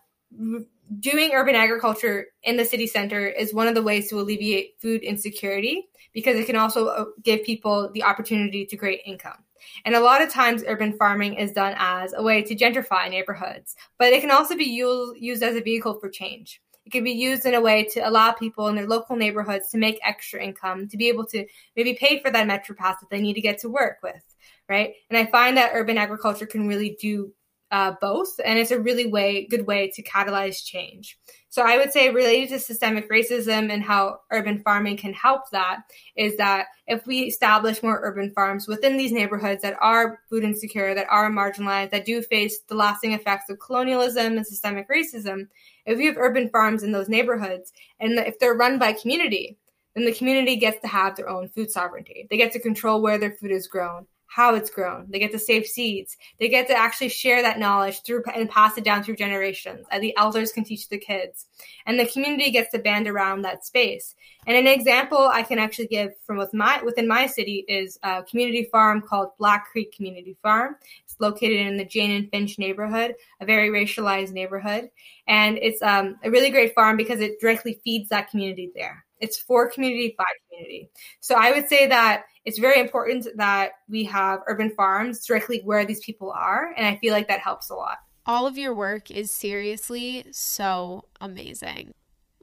doing 0.99 1.31
urban 1.33 1.55
agriculture 1.55 2.27
in 2.43 2.57
the 2.57 2.65
city 2.65 2.87
center 2.87 3.27
is 3.27 3.53
one 3.53 3.67
of 3.67 3.75
the 3.75 3.83
ways 3.83 4.09
to 4.09 4.19
alleviate 4.19 4.79
food 4.81 5.01
insecurity 5.01 5.87
because 6.13 6.35
it 6.35 6.45
can 6.45 6.55
also 6.55 6.87
uh, 6.87 7.05
give 7.23 7.43
people 7.43 7.91
the 7.93 8.03
opportunity 8.03 8.65
to 8.65 8.77
create 8.77 9.01
income. 9.05 9.43
And 9.85 9.93
a 9.93 9.99
lot 9.99 10.21
of 10.21 10.31
times, 10.31 10.63
urban 10.65 10.93
farming 10.93 11.35
is 11.35 11.51
done 11.51 11.75
as 11.77 12.13
a 12.13 12.23
way 12.23 12.41
to 12.43 12.55
gentrify 12.55 13.09
neighborhoods, 13.09 13.75
but 13.97 14.13
it 14.13 14.21
can 14.21 14.31
also 14.31 14.55
be 14.55 14.65
used, 14.65 15.21
used 15.21 15.43
as 15.43 15.55
a 15.55 15.61
vehicle 15.61 15.99
for 15.99 16.09
change. 16.09 16.61
It 16.85 16.91
can 16.91 17.03
be 17.03 17.11
used 17.11 17.45
in 17.45 17.53
a 17.53 17.61
way 17.61 17.83
to 17.91 17.99
allow 17.99 18.31
people 18.31 18.67
in 18.67 18.75
their 18.75 18.87
local 18.87 19.15
neighborhoods 19.15 19.69
to 19.69 19.77
make 19.77 19.99
extra 20.03 20.41
income, 20.41 20.87
to 20.87 20.97
be 20.97 21.09
able 21.09 21.25
to 21.27 21.45
maybe 21.75 21.93
pay 21.93 22.19
for 22.19 22.31
that 22.31 22.47
Metro 22.47 22.75
Pass 22.75 22.99
that 23.01 23.09
they 23.11 23.21
need 23.21 23.35
to 23.35 23.41
get 23.41 23.59
to 23.59 23.69
work 23.69 23.97
with, 24.01 24.23
right? 24.67 24.93
And 25.09 25.17
I 25.17 25.29
find 25.29 25.57
that 25.57 25.71
urban 25.73 25.97
agriculture 25.97 26.47
can 26.47 26.67
really 26.67 26.97
do 26.99 27.33
uh, 27.71 27.93
both, 28.01 28.39
and 28.43 28.57
it's 28.57 28.71
a 28.71 28.79
really 28.79 29.05
way 29.05 29.45
good 29.45 29.67
way 29.67 29.91
to 29.91 30.03
catalyze 30.03 30.63
change. 30.63 31.17
So 31.51 31.63
I 31.63 31.77
would 31.77 31.91
say 31.91 32.09
related 32.09 32.49
to 32.49 32.59
systemic 32.59 33.09
racism 33.09 33.71
and 33.71 33.83
how 33.83 34.19
urban 34.31 34.61
farming 34.61 34.97
can 34.97 35.13
help 35.13 35.49
that 35.51 35.79
is 36.15 36.37
that 36.37 36.67
if 36.85 37.07
we 37.07 37.21
establish 37.21 37.81
more 37.81 37.99
urban 38.03 38.31
farms 38.33 38.67
within 38.67 38.97
these 38.97 39.11
neighborhoods 39.11 39.63
that 39.63 39.77
are 39.81 40.19
food 40.29 40.43
insecure, 40.43 40.93
that 40.93 41.07
are 41.09 41.29
marginalized, 41.31 41.89
that 41.89 42.05
do 42.05 42.21
face 42.21 42.59
the 42.67 42.75
lasting 42.75 43.13
effects 43.13 43.49
of 43.49 43.59
colonialism 43.59 44.37
and 44.37 44.45
systemic 44.45 44.87
racism, 44.89 45.47
if 45.85 45.97
we 45.97 46.05
have 46.05 46.17
urban 46.17 46.49
farms 46.49 46.83
in 46.83 46.91
those 46.91 47.09
neighborhoods 47.09 47.73
and 47.99 48.19
if 48.19 48.37
they're 48.37 48.53
run 48.53 48.77
by 48.77 48.93
community, 48.93 49.57
then 49.95 50.05
the 50.05 50.13
community 50.13 50.55
gets 50.55 50.79
to 50.81 50.87
have 50.87 51.15
their 51.15 51.29
own 51.29 51.49
food 51.49 51.71
sovereignty. 51.71 52.27
They 52.29 52.37
get 52.37 52.51
to 52.53 52.59
control 52.59 53.01
where 53.01 53.17
their 53.17 53.31
food 53.31 53.51
is 53.51 53.67
grown, 53.67 54.05
how 54.29 54.53
it's 54.53 54.69
grown. 54.69 55.07
They 55.09 55.17
get 55.17 55.31
to 55.31 55.39
save 55.39 55.65
seeds. 55.65 56.15
They 56.39 56.49
get 56.49 56.67
to 56.67 56.77
actually 56.77 57.09
share 57.09 57.41
that 57.41 57.57
knowledge 57.57 58.03
through 58.03 58.23
and 58.33 58.47
pass 58.47 58.77
it 58.77 58.83
down 58.83 59.03
through 59.03 59.15
generations. 59.15 59.87
And 59.91 60.03
the 60.03 60.15
elders 60.17 60.51
can 60.51 60.63
teach 60.63 60.87
the 60.87 60.99
kids. 60.99 61.47
And 61.87 61.99
the 61.99 62.05
community 62.05 62.51
gets 62.51 62.71
to 62.71 62.79
band 62.79 63.07
around 63.07 63.41
that 63.41 63.65
space. 63.65 64.15
And 64.45 64.55
an 64.55 64.67
example 64.67 65.17
I 65.17 65.41
can 65.41 65.57
actually 65.57 65.87
give 65.87 66.11
from 66.25 66.37
with 66.37 66.53
my, 66.53 66.79
within 66.83 67.07
my 67.07 67.25
city 67.25 67.65
is 67.67 67.97
a 68.03 68.21
community 68.21 68.69
farm 68.71 69.01
called 69.01 69.29
Black 69.39 69.71
Creek 69.71 69.91
Community 69.95 70.37
Farm. 70.43 70.75
It's 71.03 71.15
located 71.19 71.65
in 71.65 71.77
the 71.77 71.85
Jane 71.85 72.11
and 72.11 72.29
Finch 72.29 72.59
neighborhood, 72.59 73.15
a 73.41 73.45
very 73.45 73.69
racialized 73.69 74.31
neighborhood. 74.31 74.91
And 75.27 75.57
it's 75.57 75.81
um, 75.81 76.17
a 76.23 76.29
really 76.29 76.51
great 76.51 76.75
farm 76.75 76.97
because 76.97 77.19
it 77.19 77.39
directly 77.41 77.81
feeds 77.83 78.09
that 78.09 78.29
community 78.29 78.71
there. 78.75 79.05
It's 79.19 79.37
for 79.37 79.69
community 79.69 80.15
by 80.17 80.25
community. 80.49 80.89
So 81.19 81.35
I 81.35 81.51
would 81.51 81.67
say 81.67 81.87
that 81.87 82.23
it's 82.45 82.59
very 82.59 82.79
important 82.79 83.27
that 83.35 83.71
we 83.87 84.05
have 84.05 84.39
urban 84.47 84.71
farms 84.71 85.25
directly 85.25 85.61
where 85.63 85.85
these 85.85 85.99
people 85.99 86.31
are. 86.31 86.73
And 86.77 86.87
I 86.87 86.97
feel 86.97 87.13
like 87.13 87.27
that 87.27 87.39
helps 87.39 87.69
a 87.69 87.75
lot. 87.75 87.97
All 88.25 88.47
of 88.47 88.57
your 88.57 88.73
work 88.73 89.09
is 89.11 89.31
seriously 89.31 90.25
so 90.31 91.05
amazing. 91.19 91.93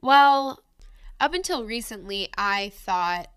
Well, 0.01 0.61
up 1.19 1.33
until 1.33 1.65
recently, 1.65 2.29
I 2.37 2.69
thought 2.69 3.27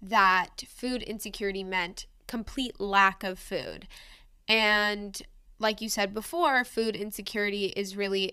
that 0.00 0.62
food 0.68 1.02
insecurity 1.02 1.64
meant 1.64 2.06
complete 2.26 2.80
lack 2.80 3.24
of 3.24 3.38
food. 3.38 3.88
And 4.46 5.20
like 5.58 5.80
you 5.80 5.88
said 5.88 6.14
before, 6.14 6.64
food 6.64 6.94
insecurity 6.94 7.66
is 7.66 7.96
really 7.96 8.32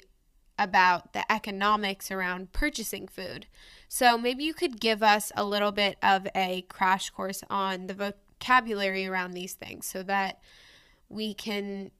about 0.57 1.13
the 1.13 1.29
economics 1.31 2.11
around 2.11 2.51
purchasing 2.51 3.07
food. 3.07 3.47
So 3.95 4.17
maybe 4.17 4.43
you 4.43 4.53
could 4.53 4.81
give 4.81 5.01
us 5.01 5.31
a 5.37 5.45
little 5.45 5.71
bit 5.71 5.97
of 6.03 6.27
a 6.35 6.63
crash 6.63 7.11
course 7.11 7.45
on 7.49 7.87
the 7.87 7.93
vocabulary 7.93 9.07
around 9.07 9.31
these 9.31 9.53
things 9.53 9.85
so 9.85 10.03
that 10.03 10.41
we 11.07 11.33
can 11.33 11.91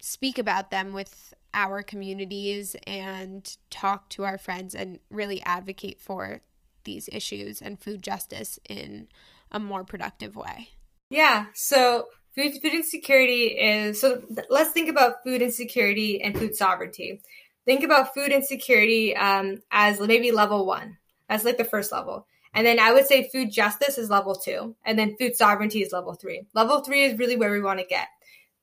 speak 0.00 0.38
about 0.38 0.70
them 0.70 0.94
with 0.94 1.34
our 1.52 1.82
communities 1.82 2.76
and 2.86 3.58
talk 3.68 4.08
to 4.08 4.24
our 4.24 4.38
friends 4.38 4.74
and 4.74 5.00
really 5.10 5.42
advocate 5.42 6.00
for 6.00 6.40
these 6.84 7.10
issues 7.12 7.60
and 7.60 7.78
food 7.78 8.02
justice 8.02 8.58
in 8.66 9.06
a 9.50 9.60
more 9.60 9.84
productive 9.84 10.34
way. 10.34 10.70
Yeah, 11.10 11.44
so 11.52 12.06
food 12.34 12.54
food 12.62 12.72
insecurity 12.72 13.48
is 13.48 14.00
so 14.00 14.22
let's 14.48 14.70
think 14.70 14.88
about 14.88 15.22
food 15.24 15.42
insecurity 15.42 16.22
and 16.22 16.38
food 16.38 16.56
sovereignty 16.56 17.20
think 17.64 17.84
about 17.84 18.14
food 18.14 18.32
insecurity 18.32 19.16
um, 19.16 19.62
as 19.70 20.00
maybe 20.00 20.32
level 20.32 20.66
one. 20.66 20.98
That's 21.32 21.46
like 21.46 21.56
the 21.56 21.64
first 21.64 21.92
level. 21.92 22.26
And 22.52 22.66
then 22.66 22.78
I 22.78 22.92
would 22.92 23.06
say 23.06 23.30
food 23.30 23.50
justice 23.50 23.96
is 23.96 24.10
level 24.10 24.34
two. 24.34 24.76
And 24.84 24.98
then 24.98 25.16
food 25.18 25.34
sovereignty 25.34 25.80
is 25.80 25.90
level 25.90 26.12
three. 26.12 26.46
Level 26.52 26.80
three 26.80 27.04
is 27.04 27.18
really 27.18 27.36
where 27.36 27.52
we 27.52 27.62
want 27.62 27.80
to 27.80 27.86
get. 27.86 28.08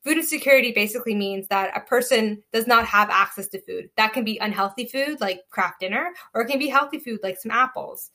Food 0.04 0.18
insecurity 0.18 0.72
basically 0.72 1.16
means 1.16 1.48
that 1.48 1.76
a 1.76 1.80
person 1.82 2.44
does 2.54 2.68
not 2.68 2.86
have 2.86 3.10
access 3.10 3.48
to 3.50 3.62
food. 3.62 3.90
That 3.98 4.14
can 4.14 4.24
be 4.24 4.38
unhealthy 4.38 4.86
food 4.86 5.20
like 5.20 5.42
Kraft 5.50 5.80
dinner, 5.80 6.12
or 6.36 6.44
it 6.44 6.48
can 6.48 6.60
be 6.60 6.68
healthy 6.68 7.00
food 7.00 7.22
like 7.24 7.40
some 7.40 7.52
apples. 7.52 8.12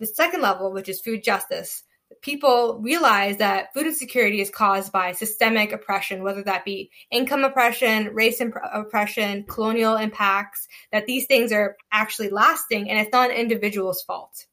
The 0.00 0.06
second 0.06 0.42
level, 0.42 0.72
which 0.72 0.88
is 0.88 1.00
food 1.00 1.22
justice, 1.22 1.84
people 2.20 2.80
realize 2.82 3.38
that 3.38 3.72
food 3.72 3.86
insecurity 3.86 4.40
is 4.40 4.50
caused 4.50 4.92
by 4.92 5.12
systemic 5.12 5.72
oppression, 5.72 6.22
whether 6.22 6.42
that 6.42 6.64
be 6.64 6.90
income 7.10 7.44
oppression, 7.44 8.12
race 8.12 8.40
imp- 8.40 8.56
oppression, 8.72 9.44
colonial 9.44 9.96
impacts, 9.96 10.68
that 10.90 11.06
these 11.06 11.26
things 11.26 11.52
are 11.52 11.76
actually 11.90 12.28
lasting 12.28 12.90
and 12.90 12.98
it's 12.98 13.12
not 13.12 13.30
an 13.30 13.36
individual's 13.36 14.02
fault. 14.02 14.46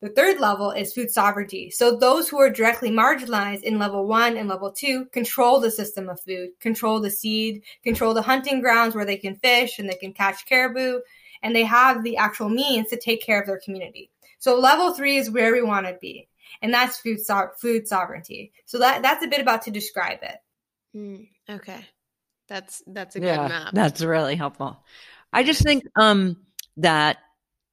The 0.00 0.08
third 0.08 0.40
level 0.40 0.72
is 0.72 0.92
food 0.92 1.10
sovereignty. 1.10 1.70
So 1.70 1.96
those 1.96 2.28
who 2.28 2.40
are 2.40 2.50
directly 2.50 2.90
marginalized 2.90 3.62
in 3.62 3.78
level 3.78 4.06
one 4.06 4.36
and 4.36 4.48
level 4.48 4.72
two 4.72 5.04
control 5.06 5.60
the 5.60 5.70
system 5.70 6.08
of 6.08 6.20
food, 6.20 6.50
control 6.58 7.00
the 7.00 7.10
seed, 7.10 7.62
control 7.84 8.12
the 8.12 8.22
hunting 8.22 8.60
grounds 8.60 8.96
where 8.96 9.04
they 9.04 9.16
can 9.16 9.36
fish 9.36 9.78
and 9.78 9.88
they 9.88 9.94
can 9.94 10.12
catch 10.12 10.44
caribou, 10.46 11.00
and 11.40 11.54
they 11.54 11.62
have 11.62 12.02
the 12.02 12.16
actual 12.16 12.48
means 12.48 12.88
to 12.88 12.96
take 12.96 13.22
care 13.22 13.40
of 13.40 13.46
their 13.46 13.60
community. 13.64 14.10
So 14.40 14.58
level 14.58 14.92
three 14.92 15.18
is 15.18 15.30
where 15.30 15.52
we 15.52 15.62
want 15.62 15.86
to 15.86 15.96
be 16.00 16.28
and 16.62 16.72
that's 16.72 16.98
food 16.98 17.20
so- 17.20 17.50
food 17.60 17.86
sovereignty. 17.86 18.52
So 18.64 18.78
that 18.78 19.02
that's 19.02 19.24
a 19.24 19.28
bit 19.28 19.40
about 19.40 19.62
to 19.62 19.70
describe 19.70 20.20
it. 20.22 20.36
Mm, 20.96 21.28
okay, 21.50 21.84
that's 22.48 22.82
that's 22.86 23.16
a 23.16 23.20
good 23.20 23.36
map. 23.36 23.74
That's 23.74 24.00
really 24.02 24.36
helpful. 24.36 24.82
I 25.32 25.42
just 25.42 25.62
think 25.62 25.84
um, 25.96 26.36
that 26.78 27.18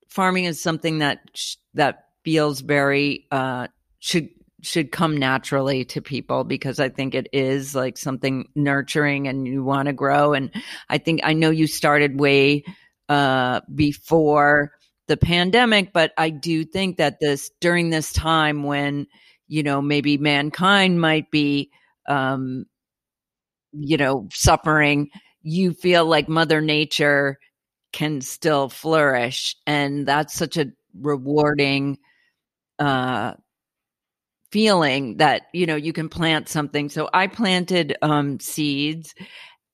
farming 0.10 0.46
is 0.46 0.62
something 0.62 1.00
that 1.00 1.20
sh- 1.34 1.56
that 1.76 2.06
feels 2.24 2.62
very 2.62 3.28
uh, 3.32 3.68
should 4.00 4.30
should 4.62 4.92
come 4.92 5.18
naturally 5.18 5.86
to 5.86 6.02
people 6.02 6.44
because 6.44 6.80
I 6.80 6.90
think 6.90 7.16
it 7.16 7.30
is 7.32 7.76
like 7.76 7.98
something 7.98 8.50
nurturing 8.56 9.28
and 9.28 9.48
you 9.48 9.64
want 9.64 9.86
to 9.88 9.94
grow. 9.94 10.34
And 10.34 10.52
I 10.90 10.98
think 10.98 11.22
I 11.24 11.34
know 11.34 11.50
you 11.50 11.68
started 11.68 12.20
way 12.20 12.66
uh, 13.08 13.62
before 13.74 14.74
the 15.10 15.18
pandemic, 15.18 15.92
but 15.92 16.14
I 16.18 16.30
do 16.30 16.64
think 16.64 16.98
that 16.98 17.20
this 17.20 17.52
during 17.60 17.90
this 17.90 18.14
time 18.14 18.64
when, 18.64 19.08
you 19.48 19.64
know, 19.64 19.82
maybe 19.82 20.18
mankind 20.18 21.02
might 21.02 21.30
be, 21.32 21.72
um, 22.08 22.66
you 23.74 23.98
know, 23.98 24.30
suffering, 24.32 25.10
you 25.42 25.74
feel 25.74 26.06
like 26.06 26.30
Mother 26.30 26.62
Nature 26.62 27.38
can 27.92 28.22
still 28.22 28.70
flourish. 28.70 29.56
And 29.68 30.08
that's 30.08 30.34
such 30.34 30.56
a 30.58 30.68
rewarding, 30.94 31.98
uh, 32.78 33.34
feeling 34.52 35.18
that, 35.18 35.44
you 35.54 35.66
know, 35.66 35.76
you 35.76 35.94
can 35.94 36.10
plant 36.10 36.50
something. 36.50 36.90
So 36.90 37.10
I 37.14 37.28
planted, 37.28 37.98
um, 38.02 38.40
seeds, 38.40 39.14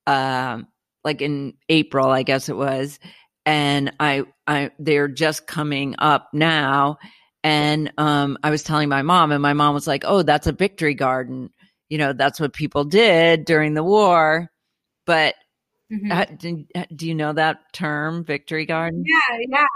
uh, 0.07 0.59
like 1.03 1.21
in 1.21 1.53
April, 1.69 2.09
I 2.09 2.23
guess 2.23 2.49
it 2.49 2.57
was 2.57 2.99
and 3.45 3.93
I, 3.99 4.23
I, 4.47 4.71
they're 4.79 5.07
just 5.07 5.47
coming 5.47 5.95
up 5.99 6.29
now. 6.33 6.97
And 7.43 7.93
um, 7.97 8.37
I 8.43 8.49
was 8.49 8.63
telling 8.63 8.89
my 8.89 9.03
mom, 9.03 9.31
and 9.31 9.41
my 9.41 9.53
mom 9.53 9.75
was 9.75 9.85
like, 9.85 10.03
"Oh, 10.05 10.23
that's 10.23 10.47
a 10.47 10.51
victory 10.51 10.95
garden. 10.95 11.51
You 11.89 11.99
know, 11.99 12.13
that's 12.13 12.39
what 12.39 12.53
people 12.53 12.85
did 12.85 13.45
during 13.45 13.75
the 13.75 13.83
war." 13.83 14.49
But 15.05 15.35
mm-hmm. 15.93 16.35
do, 16.37 16.65
do 16.95 17.07
you 17.07 17.13
know 17.13 17.33
that 17.33 17.71
term, 17.71 18.25
victory 18.25 18.65
garden? 18.65 19.03
Yeah, 19.05 19.37
yeah. 19.47 19.67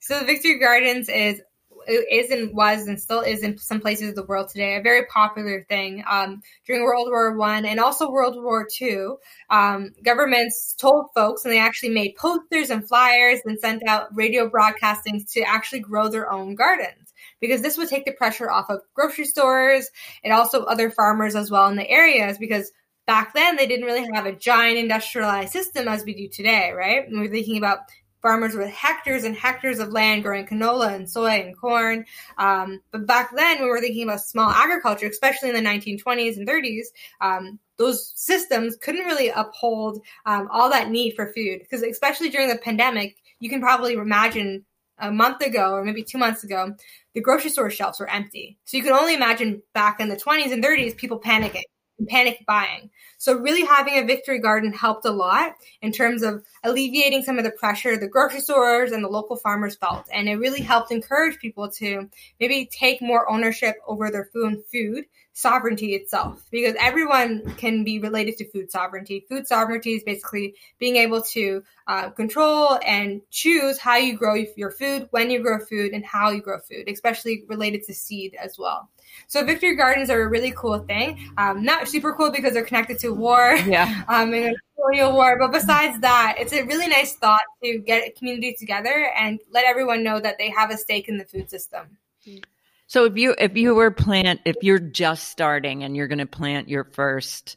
So 0.00 0.24
victory 0.24 0.58
gardens 0.58 1.10
is 1.10 1.42
is 1.86 2.30
and 2.30 2.54
was 2.54 2.86
and 2.86 3.00
still 3.00 3.20
is 3.20 3.42
in 3.42 3.58
some 3.58 3.80
places 3.80 4.10
of 4.10 4.14
the 4.14 4.24
world 4.24 4.48
today 4.48 4.76
a 4.76 4.82
very 4.82 5.06
popular 5.06 5.64
thing 5.68 6.04
um, 6.08 6.42
during 6.66 6.82
World 6.82 7.08
War 7.08 7.36
One 7.36 7.64
and 7.64 7.80
also 7.80 8.10
World 8.10 8.36
War 8.36 8.66
Two. 8.70 9.18
Um, 9.48 9.90
governments 10.04 10.74
told 10.78 11.06
folks, 11.14 11.44
and 11.44 11.52
they 11.52 11.58
actually 11.58 11.90
made 11.90 12.14
posters 12.16 12.70
and 12.70 12.86
flyers 12.86 13.40
and 13.44 13.58
sent 13.58 13.86
out 13.88 14.14
radio 14.14 14.48
broadcastings 14.48 15.30
to 15.32 15.42
actually 15.42 15.80
grow 15.80 16.08
their 16.08 16.30
own 16.30 16.54
gardens 16.54 17.12
because 17.40 17.62
this 17.62 17.76
would 17.76 17.88
take 17.88 18.04
the 18.04 18.12
pressure 18.12 18.50
off 18.50 18.70
of 18.70 18.80
grocery 18.94 19.24
stores 19.24 19.88
and 20.22 20.32
also 20.32 20.64
other 20.64 20.90
farmers 20.90 21.34
as 21.34 21.50
well 21.50 21.68
in 21.68 21.76
the 21.76 21.88
areas 21.88 22.38
because 22.38 22.70
back 23.06 23.34
then 23.34 23.56
they 23.56 23.66
didn't 23.66 23.86
really 23.86 24.06
have 24.14 24.26
a 24.26 24.32
giant 24.32 24.78
industrialized 24.78 25.52
system 25.52 25.88
as 25.88 26.04
we 26.04 26.14
do 26.14 26.28
today, 26.28 26.70
right? 26.70 27.08
And 27.08 27.20
we're 27.20 27.30
thinking 27.30 27.56
about 27.56 27.80
farmers 28.22 28.54
with 28.54 28.70
hectares 28.70 29.24
and 29.24 29.36
hectares 29.36 29.78
of 29.78 29.90
land 29.90 30.22
growing 30.22 30.46
canola 30.46 30.94
and 30.94 31.08
soy 31.08 31.40
and 31.40 31.56
corn. 31.56 32.04
Um, 32.38 32.80
but 32.90 33.06
back 33.06 33.34
then, 33.34 33.60
we 33.60 33.68
were 33.68 33.80
thinking 33.80 34.04
about 34.04 34.20
small 34.20 34.50
agriculture, 34.50 35.06
especially 35.06 35.50
in 35.50 35.54
the 35.54 35.68
1920s 35.68 36.36
and 36.36 36.48
30s, 36.48 36.86
um, 37.20 37.58
those 37.76 38.12
systems 38.14 38.76
couldn't 38.76 39.06
really 39.06 39.30
uphold 39.30 40.02
um, 40.26 40.48
all 40.52 40.68
that 40.68 40.90
need 40.90 41.14
for 41.16 41.32
food. 41.32 41.60
Because 41.60 41.82
especially 41.82 42.28
during 42.28 42.48
the 42.48 42.58
pandemic, 42.58 43.16
you 43.38 43.48
can 43.48 43.60
probably 43.60 43.94
imagine 43.94 44.64
a 44.98 45.10
month 45.10 45.40
ago 45.40 45.72
or 45.72 45.84
maybe 45.84 46.02
two 46.02 46.18
months 46.18 46.44
ago, 46.44 46.74
the 47.14 47.22
grocery 47.22 47.50
store 47.50 47.70
shelves 47.70 47.98
were 47.98 48.10
empty. 48.10 48.58
So 48.66 48.76
you 48.76 48.82
can 48.82 48.92
only 48.92 49.14
imagine 49.14 49.62
back 49.72 49.98
in 49.98 50.08
the 50.08 50.16
20s 50.16 50.52
and 50.52 50.62
30s, 50.62 50.96
people 50.96 51.18
panicking 51.18 51.62
panic 52.08 52.44
buying. 52.46 52.90
So 53.18 53.34
really 53.34 53.64
having 53.66 53.98
a 53.98 54.06
victory 54.06 54.38
garden 54.38 54.72
helped 54.72 55.04
a 55.04 55.10
lot 55.10 55.54
in 55.82 55.92
terms 55.92 56.22
of 56.22 56.42
alleviating 56.64 57.22
some 57.22 57.38
of 57.38 57.44
the 57.44 57.50
pressure 57.50 57.96
the 57.96 58.08
grocery 58.08 58.40
stores 58.40 58.92
and 58.92 59.04
the 59.04 59.08
local 59.08 59.36
farmers 59.36 59.76
felt. 59.76 60.06
And 60.12 60.28
it 60.28 60.36
really 60.36 60.62
helped 60.62 60.90
encourage 60.90 61.38
people 61.38 61.70
to 61.72 62.08
maybe 62.38 62.68
take 62.72 63.02
more 63.02 63.30
ownership 63.30 63.76
over 63.86 64.10
their 64.10 64.30
food, 64.32 64.52
and 64.54 64.64
food 64.66 65.04
sovereignty 65.40 65.94
itself 65.94 66.44
because 66.50 66.74
everyone 66.78 67.54
can 67.56 67.82
be 67.82 67.98
related 67.98 68.36
to 68.36 68.48
food 68.50 68.70
sovereignty. 68.70 69.24
Food 69.28 69.46
sovereignty 69.46 69.94
is 69.94 70.04
basically 70.04 70.54
being 70.78 70.96
able 70.96 71.22
to 71.22 71.62
uh, 71.86 72.10
control 72.10 72.78
and 72.84 73.22
choose 73.30 73.78
how 73.78 73.96
you 73.96 74.16
grow 74.16 74.34
your 74.56 74.70
food, 74.70 75.08
when 75.10 75.30
you 75.30 75.40
grow 75.40 75.58
food, 75.58 75.92
and 75.92 76.04
how 76.04 76.30
you 76.30 76.42
grow 76.42 76.58
food, 76.58 76.88
especially 76.88 77.44
related 77.48 77.84
to 77.84 77.94
seed 77.94 78.36
as 78.40 78.58
well. 78.58 78.88
So 79.26 79.44
victory 79.44 79.76
gardens 79.76 80.10
are 80.10 80.22
a 80.22 80.28
really 80.28 80.52
cool 80.56 80.78
thing. 80.80 81.18
Um, 81.36 81.64
not 81.64 81.88
super 81.88 82.14
cool 82.14 82.30
because 82.30 82.52
they're 82.54 82.64
connected 82.64 82.98
to 83.00 83.10
war, 83.10 83.56
yeah, 83.66 84.04
um, 84.08 84.32
and 84.34 84.56
colonial 84.76 85.12
war. 85.12 85.38
But 85.38 85.52
besides 85.52 86.00
that, 86.00 86.36
it's 86.38 86.52
a 86.52 86.62
really 86.64 86.86
nice 86.86 87.14
thought 87.14 87.40
to 87.62 87.78
get 87.78 88.06
a 88.06 88.10
community 88.10 88.54
together 88.58 89.10
and 89.16 89.40
let 89.50 89.64
everyone 89.64 90.02
know 90.04 90.20
that 90.20 90.38
they 90.38 90.50
have 90.50 90.70
a 90.70 90.76
stake 90.76 91.08
in 91.08 91.18
the 91.18 91.24
food 91.24 91.50
system. 91.50 91.98
So 92.90 93.04
if 93.04 93.16
you 93.16 93.36
if 93.38 93.56
you 93.56 93.76
were 93.76 93.92
plant 93.92 94.40
if 94.44 94.56
you're 94.62 94.80
just 94.80 95.28
starting 95.28 95.84
and 95.84 95.94
you're 95.94 96.08
going 96.08 96.18
to 96.18 96.26
plant 96.26 96.68
your 96.68 96.82
first 96.82 97.56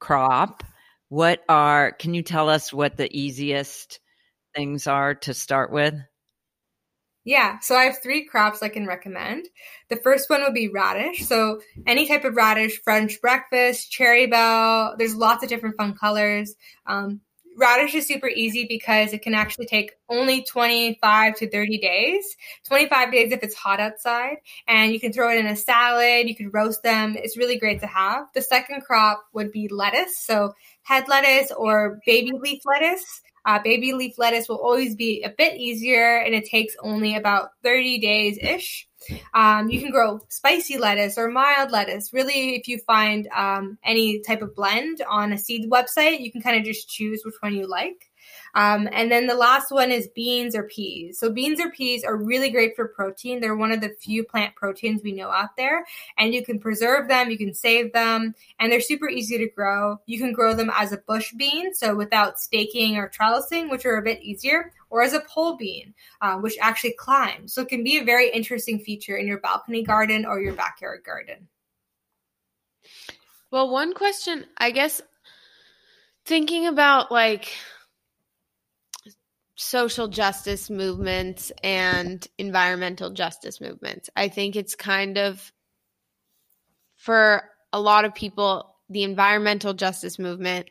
crop, 0.00 0.62
what 1.08 1.42
are 1.48 1.92
can 1.92 2.12
you 2.12 2.22
tell 2.22 2.50
us 2.50 2.74
what 2.74 2.98
the 2.98 3.08
easiest 3.10 4.00
things 4.54 4.86
are 4.86 5.14
to 5.14 5.32
start 5.32 5.72
with? 5.72 5.94
Yeah, 7.24 7.58
so 7.60 7.74
I 7.74 7.84
have 7.84 8.02
three 8.02 8.26
crops 8.26 8.62
I 8.62 8.68
can 8.68 8.86
recommend. 8.86 9.46
The 9.88 9.96
first 9.96 10.28
one 10.28 10.42
would 10.42 10.52
be 10.52 10.68
radish. 10.68 11.26
So 11.26 11.62
any 11.86 12.06
type 12.06 12.24
of 12.24 12.36
radish, 12.36 12.78
French 12.82 13.18
breakfast, 13.22 13.90
Cherry 13.90 14.26
Belle. 14.26 14.94
There's 14.98 15.16
lots 15.16 15.42
of 15.42 15.48
different 15.48 15.78
fun 15.78 15.94
colors. 15.94 16.54
Um, 16.84 17.22
radish 17.56 17.94
is 17.94 18.06
super 18.06 18.28
easy 18.28 18.66
because 18.68 19.12
it 19.12 19.22
can 19.22 19.34
actually 19.34 19.66
take 19.66 19.92
only 20.08 20.42
25 20.42 21.36
to 21.36 21.50
30 21.50 21.78
days. 21.78 22.36
25 22.64 23.12
days 23.12 23.32
if 23.32 23.42
it's 23.42 23.54
hot 23.54 23.80
outside 23.80 24.36
and 24.68 24.92
you 24.92 25.00
can 25.00 25.12
throw 25.12 25.30
it 25.30 25.38
in 25.38 25.46
a 25.46 25.56
salad 25.56 26.28
you 26.28 26.36
can 26.36 26.50
roast 26.50 26.82
them. 26.82 27.16
It's 27.16 27.36
really 27.36 27.58
great 27.58 27.80
to 27.80 27.86
have. 27.86 28.26
The 28.34 28.42
second 28.42 28.82
crop 28.82 29.24
would 29.32 29.52
be 29.52 29.68
lettuce 29.68 30.18
so 30.18 30.54
head 30.82 31.08
lettuce 31.08 31.50
or 31.50 32.00
baby 32.06 32.32
leaf 32.40 32.62
lettuce 32.64 33.22
uh, 33.46 33.60
baby 33.62 33.92
leaf 33.92 34.18
lettuce 34.18 34.48
will 34.48 34.56
always 34.56 34.96
be 34.96 35.22
a 35.22 35.30
bit 35.30 35.56
easier 35.56 36.18
and 36.18 36.34
it 36.34 36.44
takes 36.44 36.74
only 36.82 37.14
about 37.14 37.50
30 37.62 38.00
days 38.00 38.38
ish. 38.42 38.88
Um, 39.34 39.70
you 39.70 39.80
can 39.80 39.92
grow 39.92 40.18
spicy 40.28 40.78
lettuce 40.78 41.16
or 41.16 41.30
mild 41.30 41.70
lettuce. 41.70 42.12
Really, 42.12 42.56
if 42.56 42.66
you 42.66 42.78
find 42.86 43.28
um, 43.28 43.78
any 43.84 44.20
type 44.20 44.42
of 44.42 44.54
blend 44.56 45.00
on 45.08 45.32
a 45.32 45.38
seed 45.38 45.70
website, 45.70 46.20
you 46.20 46.32
can 46.32 46.42
kind 46.42 46.58
of 46.58 46.64
just 46.64 46.88
choose 46.88 47.22
which 47.24 47.36
one 47.40 47.54
you 47.54 47.68
like. 47.68 48.10
Um, 48.56 48.88
and 48.90 49.12
then 49.12 49.26
the 49.26 49.34
last 49.34 49.70
one 49.70 49.92
is 49.92 50.08
beans 50.08 50.56
or 50.56 50.62
peas. 50.62 51.18
So 51.18 51.30
beans 51.30 51.60
or 51.60 51.70
peas 51.70 52.02
are 52.04 52.16
really 52.16 52.48
great 52.48 52.74
for 52.74 52.88
protein. 52.88 53.38
They're 53.38 53.54
one 53.54 53.70
of 53.70 53.82
the 53.82 53.90
few 53.90 54.24
plant 54.24 54.56
proteins 54.56 55.02
we 55.02 55.12
know 55.12 55.30
out 55.30 55.56
there, 55.58 55.84
and 56.16 56.32
you 56.32 56.42
can 56.42 56.58
preserve 56.58 57.06
them, 57.06 57.30
you 57.30 57.36
can 57.36 57.52
save 57.52 57.92
them, 57.92 58.34
and 58.58 58.72
they're 58.72 58.80
super 58.80 59.10
easy 59.10 59.36
to 59.36 59.48
grow. 59.48 59.98
You 60.06 60.18
can 60.18 60.32
grow 60.32 60.54
them 60.54 60.70
as 60.74 60.90
a 60.90 60.96
bush 60.96 61.34
bean, 61.34 61.74
so 61.74 61.94
without 61.94 62.40
staking 62.40 62.96
or 62.96 63.10
trellising, 63.10 63.70
which 63.70 63.84
are 63.84 63.98
a 63.98 64.02
bit 64.02 64.22
easier, 64.22 64.72
or 64.88 65.02
as 65.02 65.12
a 65.12 65.20
pole 65.20 65.56
bean, 65.58 65.92
uh, 66.22 66.38
which 66.38 66.56
actually 66.58 66.94
climbs. 66.98 67.52
So 67.52 67.60
it 67.60 67.68
can 67.68 67.84
be 67.84 67.98
a 67.98 68.04
very 68.04 68.30
interesting 68.30 68.78
feature 68.80 69.16
in 69.16 69.26
your 69.26 69.40
balcony 69.40 69.82
garden 69.82 70.24
or 70.24 70.40
your 70.40 70.54
backyard 70.54 71.02
garden. 71.04 71.48
Well, 73.50 73.68
one 73.68 73.92
question, 73.92 74.46
I 74.56 74.70
guess, 74.70 75.02
thinking 76.24 76.66
about 76.66 77.12
like 77.12 77.52
social 79.56 80.06
justice 80.06 80.68
movements 80.68 81.50
and 81.64 82.26
environmental 82.38 83.10
justice 83.10 83.60
movements. 83.60 84.10
I 84.14 84.28
think 84.28 84.54
it's 84.54 84.74
kind 84.74 85.16
of 85.16 85.52
for 86.96 87.42
a 87.72 87.80
lot 87.80 88.04
of 88.04 88.14
people, 88.14 88.74
the 88.90 89.02
environmental 89.02 89.74
justice 89.74 90.18
movement 90.18 90.68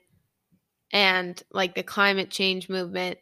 and 0.93 1.41
like 1.51 1.75
the 1.75 1.83
climate 1.83 2.29
change 2.29 2.69
movement 2.69 3.17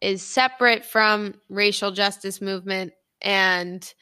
is 0.00 0.22
separate 0.22 0.84
from 0.84 1.34
racial 1.48 1.90
justice 1.90 2.40
movement 2.40 2.92
and 3.20 3.92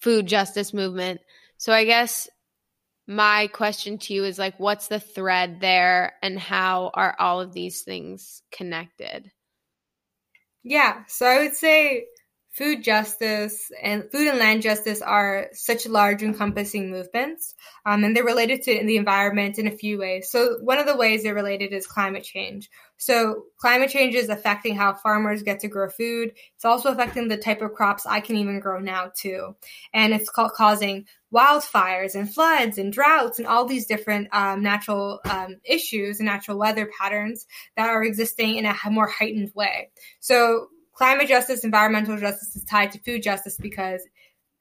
food 0.00 0.26
justice 0.26 0.74
movement. 0.74 1.20
So 1.58 1.72
I 1.72 1.84
guess 1.84 2.28
my 3.06 3.46
question 3.48 3.98
to 3.98 4.14
you 4.14 4.24
is 4.24 4.38
like 4.38 4.58
what's 4.58 4.88
the 4.88 5.00
thread 5.00 5.60
there 5.60 6.14
and 6.22 6.38
how 6.38 6.90
are 6.92 7.14
all 7.18 7.40
of 7.40 7.52
these 7.52 7.82
things 7.82 8.42
connected? 8.50 9.30
Yeah, 10.64 11.04
so 11.08 11.26
I 11.26 11.38
would 11.38 11.54
say 11.54 12.06
food 12.54 12.84
justice 12.84 13.70
and 13.82 14.04
food 14.12 14.28
and 14.28 14.38
land 14.38 14.62
justice 14.62 15.02
are 15.02 15.48
such 15.52 15.86
large 15.86 16.22
encompassing 16.22 16.88
movements 16.88 17.54
um, 17.84 18.04
and 18.04 18.16
they're 18.16 18.24
related 18.24 18.62
to 18.62 18.84
the 18.84 18.96
environment 18.96 19.58
in 19.58 19.66
a 19.66 19.76
few 19.76 19.98
ways. 19.98 20.30
So 20.30 20.58
one 20.60 20.78
of 20.78 20.86
the 20.86 20.96
ways 20.96 21.24
they're 21.24 21.34
related 21.34 21.72
is 21.72 21.86
climate 21.86 22.22
change. 22.22 22.70
So 22.96 23.46
climate 23.58 23.90
change 23.90 24.14
is 24.14 24.28
affecting 24.28 24.76
how 24.76 24.94
farmers 24.94 25.42
get 25.42 25.60
to 25.60 25.68
grow 25.68 25.88
food. 25.88 26.32
It's 26.54 26.64
also 26.64 26.92
affecting 26.92 27.26
the 27.26 27.36
type 27.36 27.60
of 27.60 27.74
crops 27.74 28.06
i 28.06 28.20
can 28.20 28.36
even 28.36 28.60
grow 28.60 28.78
now 28.78 29.10
too. 29.14 29.56
And 29.92 30.14
it's 30.14 30.30
causing 30.30 31.06
wildfires 31.34 32.14
and 32.14 32.32
floods 32.32 32.78
and 32.78 32.92
droughts 32.92 33.40
and 33.40 33.48
all 33.48 33.64
these 33.64 33.86
different 33.86 34.28
um, 34.32 34.62
natural 34.62 35.20
um, 35.28 35.56
issues 35.64 36.20
and 36.20 36.26
natural 36.26 36.56
weather 36.56 36.88
patterns 37.00 37.46
that 37.76 37.90
are 37.90 38.04
existing 38.04 38.56
in 38.56 38.64
a 38.64 38.76
more 38.90 39.08
heightened 39.08 39.50
way. 39.54 39.90
So 40.20 40.68
climate 40.94 41.28
justice, 41.28 41.64
environmental 41.64 42.16
justice 42.18 42.56
is 42.56 42.64
tied 42.64 42.92
to 42.92 42.98
food 43.00 43.22
justice 43.22 43.56
because 43.56 44.02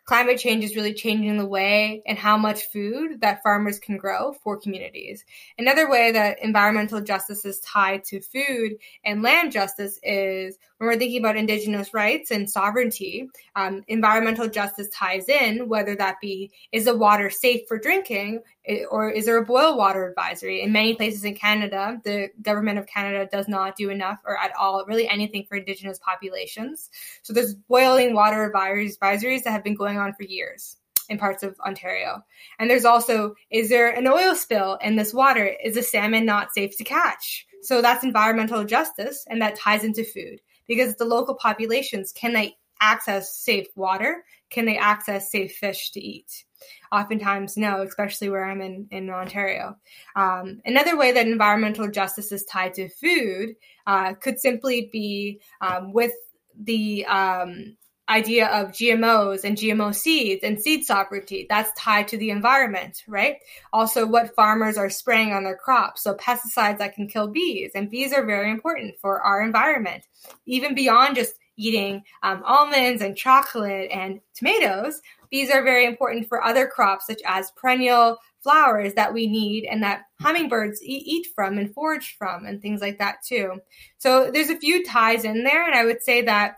climate 0.06 0.38
change 0.38 0.64
is 0.64 0.76
really 0.76 0.94
changing 0.94 1.38
the 1.38 1.46
way 1.46 2.02
and 2.06 2.18
how 2.18 2.38
much 2.38 2.64
food 2.72 3.22
that 3.22 3.42
farmers 3.42 3.80
can 3.80 3.98
grow 3.98 4.34
for 4.44 4.58
communities. 4.58 5.24
Another 5.58 5.90
way 5.90 6.12
that 6.12 6.44
environmental 6.44 7.00
justice 7.00 7.46
is 7.46 7.60
tied 7.62 8.04
to 8.06 8.22
food 8.22 8.74
and 9.06 9.22
land 9.22 9.52
justice 9.52 10.00
is 10.04 10.58
when 10.78 10.90
we're 10.90 10.98
thinking 10.98 11.20
about 11.20 11.38
indigenous 11.38 11.94
rights 11.94 12.32
and 12.32 12.50
sovereignty, 12.50 13.30
um, 13.56 13.84
environmental 13.88 14.50
justice 14.50 14.90
ties 14.90 15.30
in, 15.30 15.70
whether 15.70 15.96
that 15.96 16.20
be 16.20 16.52
is 16.72 16.86
the 16.86 16.98
water 16.98 17.30
safe 17.30 17.62
for 17.68 17.80
drinking 17.80 18.42
or 18.90 19.10
is 19.10 19.26
there 19.26 19.38
a 19.38 19.46
boil 19.46 19.78
water 19.78 20.08
advisory? 20.08 20.62
In 20.62 20.72
many 20.72 20.96
places 20.96 21.24
in 21.26 21.36
Canada, 21.36 22.00
the 22.04 22.30
government 22.42 22.80
of 22.80 22.88
Canada 22.88 23.28
does 23.32 23.48
not 23.48 23.76
do 23.76 23.90
enough 23.90 24.20
or 24.26 24.38
at 24.38 24.56
all, 24.56 24.84
really 24.88 25.08
anything 25.08 25.46
for 25.46 25.56
indigenous 25.56 26.00
populations. 26.00 26.90
So 27.24 27.34
there's 27.34 27.54
boiling 27.54 28.14
water 28.14 28.50
advisories, 28.50 29.44
that 29.44 29.52
have 29.52 29.64
been 29.64 29.76
going 29.76 29.98
on 29.98 30.14
for 30.14 30.24
years 30.24 30.78
in 31.10 31.18
parts 31.18 31.44
of 31.44 31.60
Ontario. 31.60 32.24
And 32.60 32.70
there's 32.70 32.86
also, 32.86 33.36
is 33.50 33.70
there 33.70 33.90
an 33.90 34.08
oil 34.08 34.36
spill 34.36 34.76
in 34.82 34.96
this 34.96 35.14
water? 35.14 35.46
Is 35.46 35.76
the 35.76 35.84
salmon 35.84 36.26
not 36.26 36.54
safe 36.54 36.78
to 36.78 36.84
catch? 36.84 37.46
So 37.62 37.82
that's 37.82 38.04
environmental 38.04 38.64
justice, 38.64 39.26
and 39.30 39.42
that 39.42 39.58
ties 39.58 39.84
into 39.84 40.04
food 40.04 40.42
because 40.68 40.96
the 40.96 41.06
local 41.06 41.36
populations 41.36 42.12
can 42.12 42.34
they 42.34 42.58
access 42.82 43.34
safe 43.34 43.68
water? 43.76 44.24
Can 44.50 44.66
they 44.66 44.78
access 44.78 45.32
safe 45.32 45.56
fish 45.56 45.92
to 45.92 46.02
eat? 46.02 46.46
Oftentimes, 46.94 47.58
no, 47.58 47.82
especially 47.82 48.30
where 48.30 48.46
I'm 48.46 48.62
in, 48.62 48.88
in 48.92 49.10
Ontario. 49.10 49.76
Um, 50.16 50.62
another 50.64 50.96
way 50.96 51.12
that 51.12 51.26
environmental 51.26 51.90
justice 51.90 52.32
is 52.32 52.46
tied 52.46 52.76
to 52.76 52.88
food 52.88 53.56
uh, 53.88 54.14
could 54.14 54.40
simply 54.40 54.90
be 54.92 55.42
um, 55.60 55.92
with 55.92 56.12
the 56.56 57.04
um, 57.08 57.76
idea 58.10 58.48
of 58.48 58.74
GMOs 58.74 59.44
and 59.44 59.58
GMO 59.58 59.96
seeds 59.96 60.44
and 60.44 60.62
seed 60.62 60.86
sovereignty. 60.86 61.48
That's 61.50 61.72
tied 61.80 62.08
to 62.10 62.18
the 62.18 62.30
environment, 62.30 63.04
right? 63.08 63.38
Also, 63.72 64.06
what 64.06 64.36
farmers 64.36 64.78
are 64.78 64.90
spraying 64.90 65.34
on 65.34 65.44
their 65.44 65.58
crops. 65.58 66.04
So, 66.04 66.14
pesticides 66.14 66.78
that 66.78 66.94
can 66.94 67.08
kill 67.08 67.28
bees, 67.28 67.72
and 67.74 67.90
bees 67.90 68.14
are 68.14 68.26
very 68.26 68.52
important 68.52 68.96
for 69.02 69.20
our 69.22 69.42
environment. 69.42 70.04
Even 70.46 70.76
beyond 70.76 71.16
just 71.16 71.34
eating 71.58 72.04
um, 72.24 72.44
almonds 72.46 73.02
and 73.02 73.16
chocolate 73.16 73.90
and 73.92 74.20
tomatoes, 74.34 75.02
these 75.32 75.50
are 75.50 75.64
very 75.64 75.86
important 75.86 76.28
for 76.28 76.44
other 76.44 76.68
crops, 76.68 77.08
such 77.08 77.22
as 77.26 77.52
perennial 77.52 78.18
flowers 78.42 78.94
that 78.94 79.14
we 79.14 79.26
need 79.28 79.66
and 79.66 79.82
that 79.82 80.04
hummingbirds 80.20 80.82
eat, 80.84 81.04
eat 81.06 81.28
from 81.34 81.58
and 81.58 81.74
forage 81.74 82.16
from, 82.18 82.46
and 82.46 82.62
things 82.62 82.82
like 82.82 83.00
that, 83.00 83.18
too. 83.26 83.60
So, 83.98 84.30
there's 84.32 84.50
a 84.50 84.58
few 84.60 84.84
ties 84.84 85.24
in 85.24 85.44
there, 85.44 85.66
and 85.66 85.76
I 85.76 85.86
would 85.86 86.04
say 86.04 86.22
that 86.24 86.58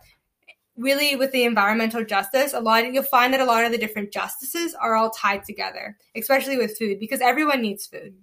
really 0.77 1.15
with 1.15 1.31
the 1.31 1.43
environmental 1.43 2.03
justice, 2.03 2.53
a 2.53 2.59
lot 2.59 2.85
of, 2.85 2.93
you'll 2.93 3.03
find 3.03 3.33
that 3.33 3.39
a 3.39 3.45
lot 3.45 3.65
of 3.65 3.71
the 3.71 3.77
different 3.77 4.11
justices 4.11 4.73
are 4.75 4.95
all 4.95 5.09
tied 5.11 5.43
together, 5.45 5.97
especially 6.15 6.57
with 6.57 6.77
food, 6.77 6.99
because 6.99 7.21
everyone 7.21 7.61
needs 7.61 7.85
food. 7.85 8.13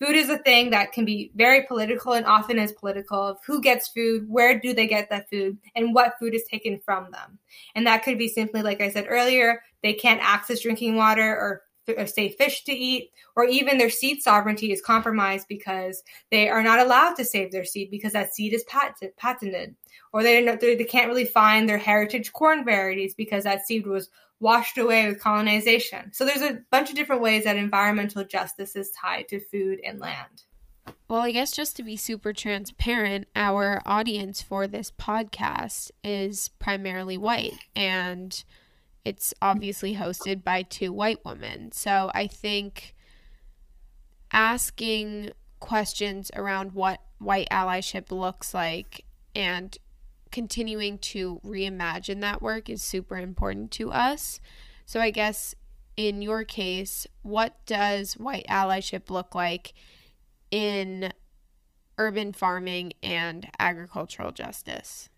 Food 0.00 0.14
is 0.14 0.28
a 0.28 0.38
thing 0.38 0.70
that 0.70 0.92
can 0.92 1.04
be 1.04 1.32
very 1.34 1.62
political 1.66 2.12
and 2.12 2.24
often 2.24 2.58
is 2.58 2.72
political 2.72 3.20
of 3.20 3.38
who 3.44 3.60
gets 3.60 3.88
food, 3.88 4.28
where 4.28 4.58
do 4.58 4.72
they 4.72 4.86
get 4.86 5.10
that 5.10 5.28
food, 5.28 5.58
and 5.74 5.94
what 5.94 6.18
food 6.20 6.34
is 6.34 6.44
taken 6.44 6.78
from 6.84 7.10
them. 7.10 7.38
And 7.74 7.86
that 7.86 8.04
could 8.04 8.16
be 8.16 8.28
simply, 8.28 8.62
like 8.62 8.80
I 8.80 8.90
said 8.90 9.06
earlier, 9.08 9.62
they 9.82 9.94
can't 9.94 10.20
access 10.22 10.60
drinking 10.60 10.96
water 10.96 11.36
or 11.36 11.62
or 11.96 12.06
say 12.06 12.28
fish 12.28 12.64
to 12.64 12.72
eat, 12.72 13.10
or 13.34 13.44
even 13.44 13.78
their 13.78 13.90
seed 13.90 14.22
sovereignty 14.22 14.72
is 14.72 14.82
compromised 14.82 15.46
because 15.48 16.02
they 16.30 16.48
are 16.48 16.62
not 16.62 16.80
allowed 16.80 17.14
to 17.14 17.24
save 17.24 17.50
their 17.50 17.64
seed 17.64 17.90
because 17.90 18.12
that 18.12 18.34
seed 18.34 18.52
is 18.52 18.64
patent, 18.64 19.16
patented, 19.16 19.74
or 20.12 20.22
they 20.22 20.44
they 20.44 20.84
can't 20.84 21.08
really 21.08 21.24
find 21.24 21.68
their 21.68 21.78
heritage 21.78 22.32
corn 22.32 22.64
varieties 22.64 23.14
because 23.14 23.44
that 23.44 23.66
seed 23.66 23.86
was 23.86 24.10
washed 24.40 24.78
away 24.78 25.08
with 25.08 25.20
colonization. 25.20 26.12
So 26.12 26.24
there's 26.24 26.42
a 26.42 26.58
bunch 26.70 26.90
of 26.90 26.96
different 26.96 27.22
ways 27.22 27.44
that 27.44 27.56
environmental 27.56 28.24
justice 28.24 28.76
is 28.76 28.90
tied 28.90 29.28
to 29.28 29.40
food 29.40 29.80
and 29.84 29.98
land. 29.98 30.44
Well, 31.08 31.20
I 31.20 31.32
guess 31.32 31.52
just 31.52 31.76
to 31.76 31.82
be 31.82 31.96
super 31.96 32.32
transparent, 32.32 33.26
our 33.34 33.82
audience 33.84 34.42
for 34.42 34.66
this 34.66 34.90
podcast 34.90 35.90
is 36.04 36.48
primarily 36.58 37.18
white 37.18 37.58
and 37.74 38.42
it's 39.04 39.32
obviously 39.40 39.94
hosted 39.94 40.44
by 40.44 40.62
two 40.62 40.92
white 40.92 41.24
women. 41.24 41.72
So 41.72 42.10
I 42.14 42.26
think 42.26 42.94
asking 44.32 45.30
questions 45.60 46.30
around 46.36 46.72
what 46.72 47.00
white 47.18 47.48
allyship 47.50 48.12
looks 48.12 48.54
like 48.54 49.04
and 49.34 49.76
continuing 50.30 50.98
to 50.98 51.40
reimagine 51.44 52.20
that 52.20 52.42
work 52.42 52.68
is 52.68 52.82
super 52.82 53.16
important 53.16 53.70
to 53.72 53.90
us. 53.92 54.40
So 54.86 55.00
I 55.00 55.10
guess 55.10 55.54
in 55.96 56.22
your 56.22 56.44
case, 56.44 57.06
what 57.22 57.56
does 57.66 58.14
white 58.14 58.46
allyship 58.48 59.10
look 59.10 59.34
like 59.34 59.74
in 60.50 61.12
urban 61.98 62.32
farming 62.32 62.92
and 63.02 63.48
agricultural 63.58 64.32
justice? 64.32 65.08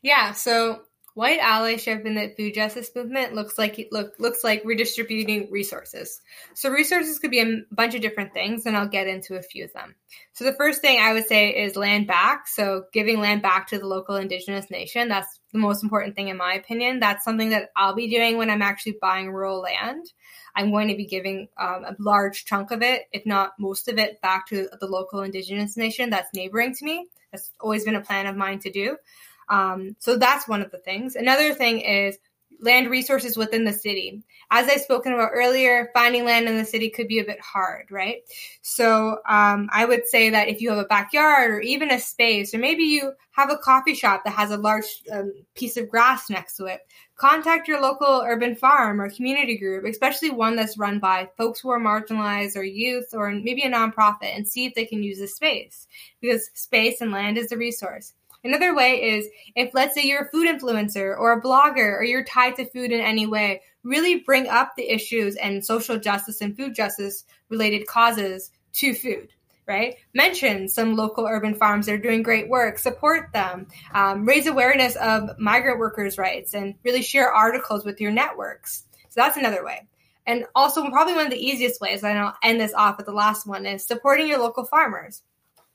Yeah, 0.00 0.32
so 0.32 0.82
white 1.16 1.40
allyship 1.40 2.04
in 2.04 2.14
the 2.14 2.30
food 2.36 2.52
justice 2.52 2.90
movement 2.94 3.34
looks 3.34 3.56
like 3.56 3.88
look 3.90 4.12
looks 4.18 4.44
like 4.44 4.62
redistributing 4.66 5.50
resources. 5.50 6.20
So 6.52 6.68
resources 6.68 7.18
could 7.18 7.30
be 7.30 7.40
a 7.40 7.62
bunch 7.70 7.94
of 7.94 8.02
different 8.02 8.34
things, 8.34 8.66
and 8.66 8.76
I'll 8.76 8.86
get 8.86 9.06
into 9.06 9.34
a 9.34 9.42
few 9.42 9.64
of 9.64 9.72
them. 9.72 9.94
So 10.34 10.44
the 10.44 10.52
first 10.52 10.82
thing 10.82 11.00
I 11.00 11.14
would 11.14 11.24
say 11.24 11.48
is 11.48 11.74
land 11.74 12.06
back. 12.06 12.46
So 12.46 12.84
giving 12.92 13.18
land 13.18 13.40
back 13.40 13.68
to 13.68 13.78
the 13.78 13.86
local 13.86 14.16
indigenous 14.16 14.70
nation. 14.70 15.08
That's 15.08 15.40
the 15.52 15.58
most 15.58 15.82
important 15.82 16.16
thing 16.16 16.28
in 16.28 16.36
my 16.36 16.52
opinion. 16.52 17.00
That's 17.00 17.24
something 17.24 17.48
that 17.48 17.70
I'll 17.74 17.94
be 17.94 18.10
doing 18.10 18.36
when 18.36 18.50
I'm 18.50 18.60
actually 18.60 18.98
buying 19.00 19.30
rural 19.30 19.62
land. 19.62 20.04
I'm 20.54 20.70
going 20.70 20.88
to 20.88 20.96
be 20.96 21.06
giving 21.06 21.48
um, 21.58 21.84
a 21.84 21.96
large 21.98 22.44
chunk 22.44 22.72
of 22.72 22.82
it, 22.82 23.04
if 23.12 23.24
not 23.24 23.52
most 23.58 23.88
of 23.88 23.98
it, 23.98 24.20
back 24.20 24.48
to 24.48 24.68
the 24.78 24.86
local 24.86 25.22
indigenous 25.22 25.78
nation 25.78 26.10
that's 26.10 26.34
neighboring 26.34 26.74
to 26.74 26.84
me. 26.84 27.08
That's 27.32 27.50
always 27.58 27.84
been 27.84 27.94
a 27.94 28.02
plan 28.02 28.26
of 28.26 28.36
mine 28.36 28.58
to 28.60 28.70
do. 28.70 28.98
Um, 29.48 29.96
so 29.98 30.16
that's 30.16 30.48
one 30.48 30.62
of 30.62 30.70
the 30.70 30.78
things. 30.78 31.16
Another 31.16 31.54
thing 31.54 31.80
is 31.80 32.18
land 32.60 32.90
resources 32.90 33.36
within 33.36 33.64
the 33.64 33.72
city. 33.72 34.22
As 34.50 34.68
I've 34.68 34.80
spoken 34.80 35.12
about 35.12 35.30
earlier, 35.34 35.90
finding 35.92 36.24
land 36.24 36.48
in 36.48 36.56
the 36.56 36.64
city 36.64 36.90
could 36.90 37.08
be 37.08 37.18
a 37.18 37.24
bit 37.24 37.40
hard, 37.40 37.86
right? 37.90 38.22
So 38.62 39.18
um, 39.28 39.68
I 39.72 39.84
would 39.84 40.06
say 40.06 40.30
that 40.30 40.48
if 40.48 40.60
you 40.60 40.70
have 40.70 40.78
a 40.78 40.84
backyard 40.84 41.50
or 41.50 41.60
even 41.60 41.90
a 41.90 42.00
space, 42.00 42.54
or 42.54 42.58
maybe 42.58 42.84
you 42.84 43.12
have 43.32 43.50
a 43.50 43.58
coffee 43.58 43.94
shop 43.94 44.24
that 44.24 44.34
has 44.34 44.50
a 44.50 44.56
large 44.56 45.02
um, 45.12 45.32
piece 45.54 45.76
of 45.76 45.88
grass 45.88 46.30
next 46.30 46.56
to 46.56 46.66
it, 46.66 46.80
contact 47.16 47.66
your 47.66 47.80
local 47.80 48.22
urban 48.24 48.54
farm 48.54 49.00
or 49.00 49.10
community 49.10 49.58
group, 49.58 49.84
especially 49.84 50.30
one 50.30 50.56
that's 50.56 50.78
run 50.78 50.98
by 50.98 51.28
folks 51.36 51.60
who 51.60 51.70
are 51.70 51.80
marginalized 51.80 52.56
or 52.56 52.62
youth 52.62 53.08
or 53.12 53.30
maybe 53.30 53.62
a 53.62 53.70
nonprofit, 53.70 54.34
and 54.34 54.46
see 54.46 54.64
if 54.66 54.74
they 54.74 54.86
can 54.86 55.02
use 55.02 55.18
the 55.18 55.26
space 55.26 55.88
because 56.20 56.50
space 56.54 57.00
and 57.00 57.10
land 57.10 57.36
is 57.36 57.52
a 57.52 57.56
resource. 57.56 58.14
Another 58.46 58.74
way 58.74 59.02
is 59.02 59.26
if, 59.54 59.74
let's 59.74 59.94
say, 59.94 60.02
you're 60.02 60.22
a 60.22 60.30
food 60.30 60.48
influencer 60.48 61.18
or 61.18 61.32
a 61.32 61.42
blogger 61.42 61.98
or 61.98 62.04
you're 62.04 62.24
tied 62.24 62.56
to 62.56 62.64
food 62.64 62.92
in 62.92 63.00
any 63.00 63.26
way, 63.26 63.62
really 63.82 64.20
bring 64.20 64.48
up 64.48 64.72
the 64.76 64.90
issues 64.90 65.36
and 65.36 65.64
social 65.64 65.98
justice 65.98 66.40
and 66.40 66.56
food 66.56 66.74
justice 66.74 67.24
related 67.48 67.86
causes 67.86 68.50
to 68.74 68.94
food 68.94 69.28
right? 69.66 69.96
Mention 70.14 70.68
some 70.68 70.94
local 70.96 71.26
urban 71.26 71.54
farms 71.54 71.86
that 71.86 71.94
are 71.94 71.98
doing 71.98 72.22
great 72.22 72.48
work, 72.48 72.78
support 72.78 73.32
them, 73.32 73.66
um, 73.92 74.24
raise 74.24 74.46
awareness 74.46 74.94
of 74.96 75.38
migrant 75.38 75.78
workers' 75.78 76.18
rights, 76.18 76.54
and 76.54 76.76
really 76.84 77.02
share 77.02 77.32
articles 77.32 77.84
with 77.84 78.00
your 78.00 78.12
networks. 78.12 78.84
So 79.08 79.20
that's 79.20 79.36
another 79.36 79.64
way. 79.64 79.88
And 80.26 80.44
also, 80.54 80.88
probably 80.90 81.14
one 81.14 81.26
of 81.26 81.32
the 81.32 81.44
easiest 81.44 81.80
ways, 81.80 82.02
and 82.02 82.18
I'll 82.18 82.36
end 82.42 82.60
this 82.60 82.74
off 82.74 82.96
with 82.96 83.06
the 83.06 83.12
last 83.12 83.46
one, 83.46 83.66
is 83.66 83.84
supporting 83.84 84.26
your 84.28 84.38
local 84.38 84.64
farmers 84.64 85.22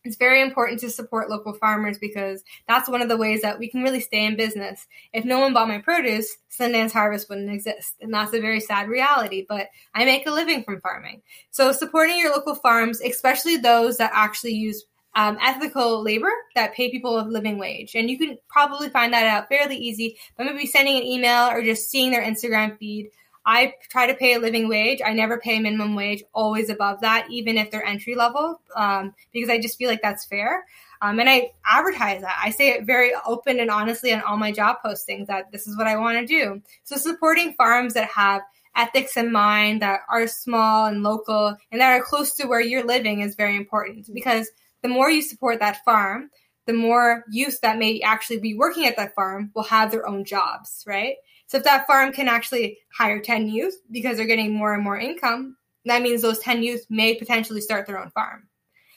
it's 0.04 0.16
very 0.16 0.42
important 0.42 0.80
to 0.80 0.90
support 0.90 1.30
local 1.30 1.54
farmers 1.54 1.98
because 1.98 2.44
that's 2.68 2.90
one 2.90 3.02
of 3.02 3.10
the 3.10 3.18
ways 3.18 3.42
that 3.42 3.60
we 3.60 3.70
can 3.70 3.84
really 3.84 4.00
stay 4.00 4.26
in 4.26 4.36
business. 4.36 4.88
If 5.14 5.26
no 5.26 5.40
one 5.40 5.54
bought 5.54 5.68
my 5.68 5.80
produce, 5.80 6.38
Sundance 6.50 6.92
Harvest 6.92 7.30
wouldn't 7.30 7.52
exist. 7.52 7.96
And 8.02 8.14
that's 8.14 8.34
a 8.34 8.42
very 8.42 8.60
sad 8.60 8.90
reality, 8.90 9.46
but 9.48 9.68
I 9.94 10.06
make 10.06 10.26
a 10.26 10.32
living 10.32 10.64
from 10.64 10.82
farming. 10.82 11.22
So 11.52 11.72
supporting 11.72 12.18
your 12.18 12.32
local 12.32 12.56
farms, 12.56 13.02
especially 13.02 13.58
those 13.58 13.98
that 13.98 14.12
actually 14.14 14.54
use 14.54 14.86
um, 15.14 15.38
ethical 15.42 16.02
labor 16.02 16.32
that 16.56 16.74
pay 16.74 16.90
people 16.90 17.20
a 17.20 17.22
living 17.22 17.58
wage. 17.58 17.96
And 17.96 18.10
you 18.10 18.18
can 18.18 18.38
probably 18.48 18.90
find 18.90 19.14
that 19.14 19.26
out 19.26 19.50
fairly 19.50 19.76
easy 19.76 20.18
by 20.38 20.46
maybe 20.46 20.66
sending 20.66 20.98
an 20.98 21.04
email 21.04 21.48
or 21.50 21.62
just 21.62 21.90
seeing 21.90 22.12
their 22.12 22.24
Instagram 22.24 22.78
feed 22.78 23.12
I 23.46 23.74
try 23.90 24.08
to 24.08 24.14
pay 24.14 24.34
a 24.34 24.40
living 24.40 24.70
wage. 24.70 25.02
I 25.04 25.14
never 25.14 25.40
pay 25.40 25.60
minimum 25.60 25.96
wage, 25.96 26.24
always 26.34 26.70
above 26.70 27.02
that, 27.02 27.28
even 27.30 27.58
if 27.58 27.72
they're 27.72 27.84
entry 27.84 28.16
level, 28.16 28.62
um, 28.76 29.14
because 29.34 29.50
I 29.50 29.60
just 29.60 29.78
feel 29.78 29.90
like 29.90 30.02
that's 30.02 30.26
fair. 30.26 30.66
Um, 31.02 31.20
and 31.20 31.28
I 31.28 31.52
advertise 31.66 32.22
that. 32.22 32.40
I 32.44 32.52
say 32.52 32.70
it 32.70 32.86
very 32.86 33.12
open 33.26 33.60
and 33.60 33.72
honestly 33.72 34.14
on 34.14 34.22
all 34.22 34.38
my 34.38 34.52
job 34.52 34.78
postings 34.86 35.28
that 35.28 35.52
this 35.52 35.68
is 35.68 35.76
what 35.76 35.88
I 35.88 35.98
want 35.98 36.20
to 36.20 36.26
do. 36.28 36.62
So 36.84 36.96
supporting 36.98 37.54
farms 37.54 37.96
that 37.96 38.10
have 38.10 38.44
ethics 38.76 39.18
in 39.18 39.32
mind, 39.32 39.82
that 39.82 40.02
are 40.10 40.28
small 40.28 40.86
and 40.86 41.02
local, 41.02 41.58
and 41.72 41.82
that 41.82 42.00
are 42.00 42.04
close 42.04 42.36
to 42.36 42.48
where 42.48 42.62
you're 42.62 42.86
living 42.86 43.22
is 43.22 43.36
very 43.36 43.56
important 43.56 44.08
because 44.14 44.50
the 44.84 44.90
more 44.90 45.10
you 45.10 45.22
support 45.22 45.60
that 45.60 45.84
farm, 45.84 46.30
the 46.68 46.74
more 46.74 47.26
youth 47.30 47.60
that 47.62 47.80
may 47.80 48.02
actually 48.02 48.40
be 48.40 48.54
working 48.54 48.86
at 48.86 48.96
that 48.98 49.16
farm 49.16 49.52
will 49.56 49.64
have 49.64 49.92
their 49.92 50.08
own 50.08 50.24
jobs, 50.24 50.84
right? 50.88 51.16
So 51.52 51.58
if 51.58 51.66
that 51.66 51.86
farm 51.86 52.14
can 52.14 52.30
actually 52.30 52.78
hire 52.98 53.20
10 53.20 53.50
youth 53.50 53.76
because 53.92 54.16
they're 54.16 54.26
getting 54.26 54.54
more 54.54 54.74
and 54.74 54.82
more 54.82 54.98
income, 54.98 55.58
that 55.84 56.02
means 56.02 56.22
those 56.22 56.40
10 56.40 56.64
youth 56.64 56.86
may 56.90 57.16
potentially 57.16 57.60
start 57.60 57.86
their 57.86 58.00
own 58.00 58.10
farm, 58.12 58.48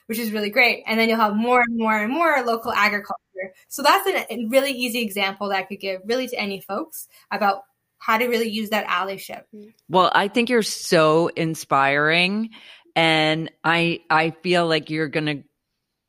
which 0.06 0.20
is 0.20 0.30
really 0.30 0.50
great. 0.50 0.84
And 0.86 0.96
then 0.96 1.08
you'll 1.08 1.18
have 1.18 1.34
more 1.34 1.62
and 1.62 1.76
more 1.76 1.98
and 1.98 2.12
more 2.12 2.40
local 2.44 2.72
agriculture. 2.72 3.18
So 3.66 3.82
that's 3.82 4.06
a 4.06 4.46
really 4.46 4.70
easy 4.70 5.02
example 5.02 5.48
that 5.48 5.58
I 5.58 5.62
could 5.64 5.80
give 5.80 6.02
really 6.04 6.28
to 6.28 6.38
any 6.38 6.60
folks 6.60 7.08
about 7.32 7.62
how 7.98 8.18
to 8.18 8.28
really 8.28 8.50
use 8.50 8.70
that 8.70 8.86
allyship. 8.86 9.42
Well, 9.88 10.12
I 10.14 10.28
think 10.28 10.48
you're 10.48 10.62
so 10.62 11.32
inspiring 11.34 12.50
and 12.94 13.50
I 13.64 14.02
I 14.10 14.30
feel 14.30 14.68
like 14.68 14.90
you're 14.90 15.08
going 15.08 15.26
to 15.26 15.42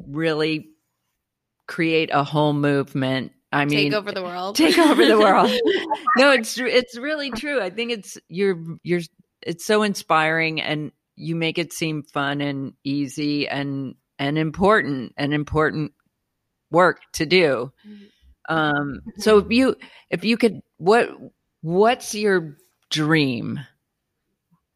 really 0.05 0.69
create 1.65 2.11
a 2.13 2.23
whole 2.23 2.53
movement 2.53 3.31
I 3.55 3.63
mean, 3.63 3.77
take 3.91 3.93
over 3.93 4.11
the 4.11 4.21
world. 4.21 4.55
Take 4.57 4.77
over 4.77 5.05
the 5.05 5.17
world. 5.17 5.49
no, 6.17 6.31
it's 6.31 6.57
it's 6.57 6.97
really 6.97 7.31
true. 7.31 7.61
I 7.61 7.69
think 7.69 7.91
it's 7.91 8.17
you're 8.27 8.61
you're 8.83 9.01
it's 9.41 9.65
so 9.65 9.83
inspiring, 9.83 10.61
and 10.61 10.91
you 11.15 11.35
make 11.35 11.57
it 11.57 11.71
seem 11.71 12.03
fun 12.03 12.41
and 12.41 12.73
easy 12.83 13.47
and 13.47 13.95
and 14.19 14.37
important 14.37 15.13
and 15.17 15.33
important 15.33 15.93
work 16.69 16.99
to 17.13 17.25
do. 17.25 17.71
Um, 18.49 18.99
so 19.17 19.37
if 19.37 19.49
you 19.49 19.75
if 20.09 20.25
you 20.25 20.35
could, 20.37 20.61
what 20.77 21.09
what's 21.61 22.13
your 22.13 22.57
dream 22.91 23.61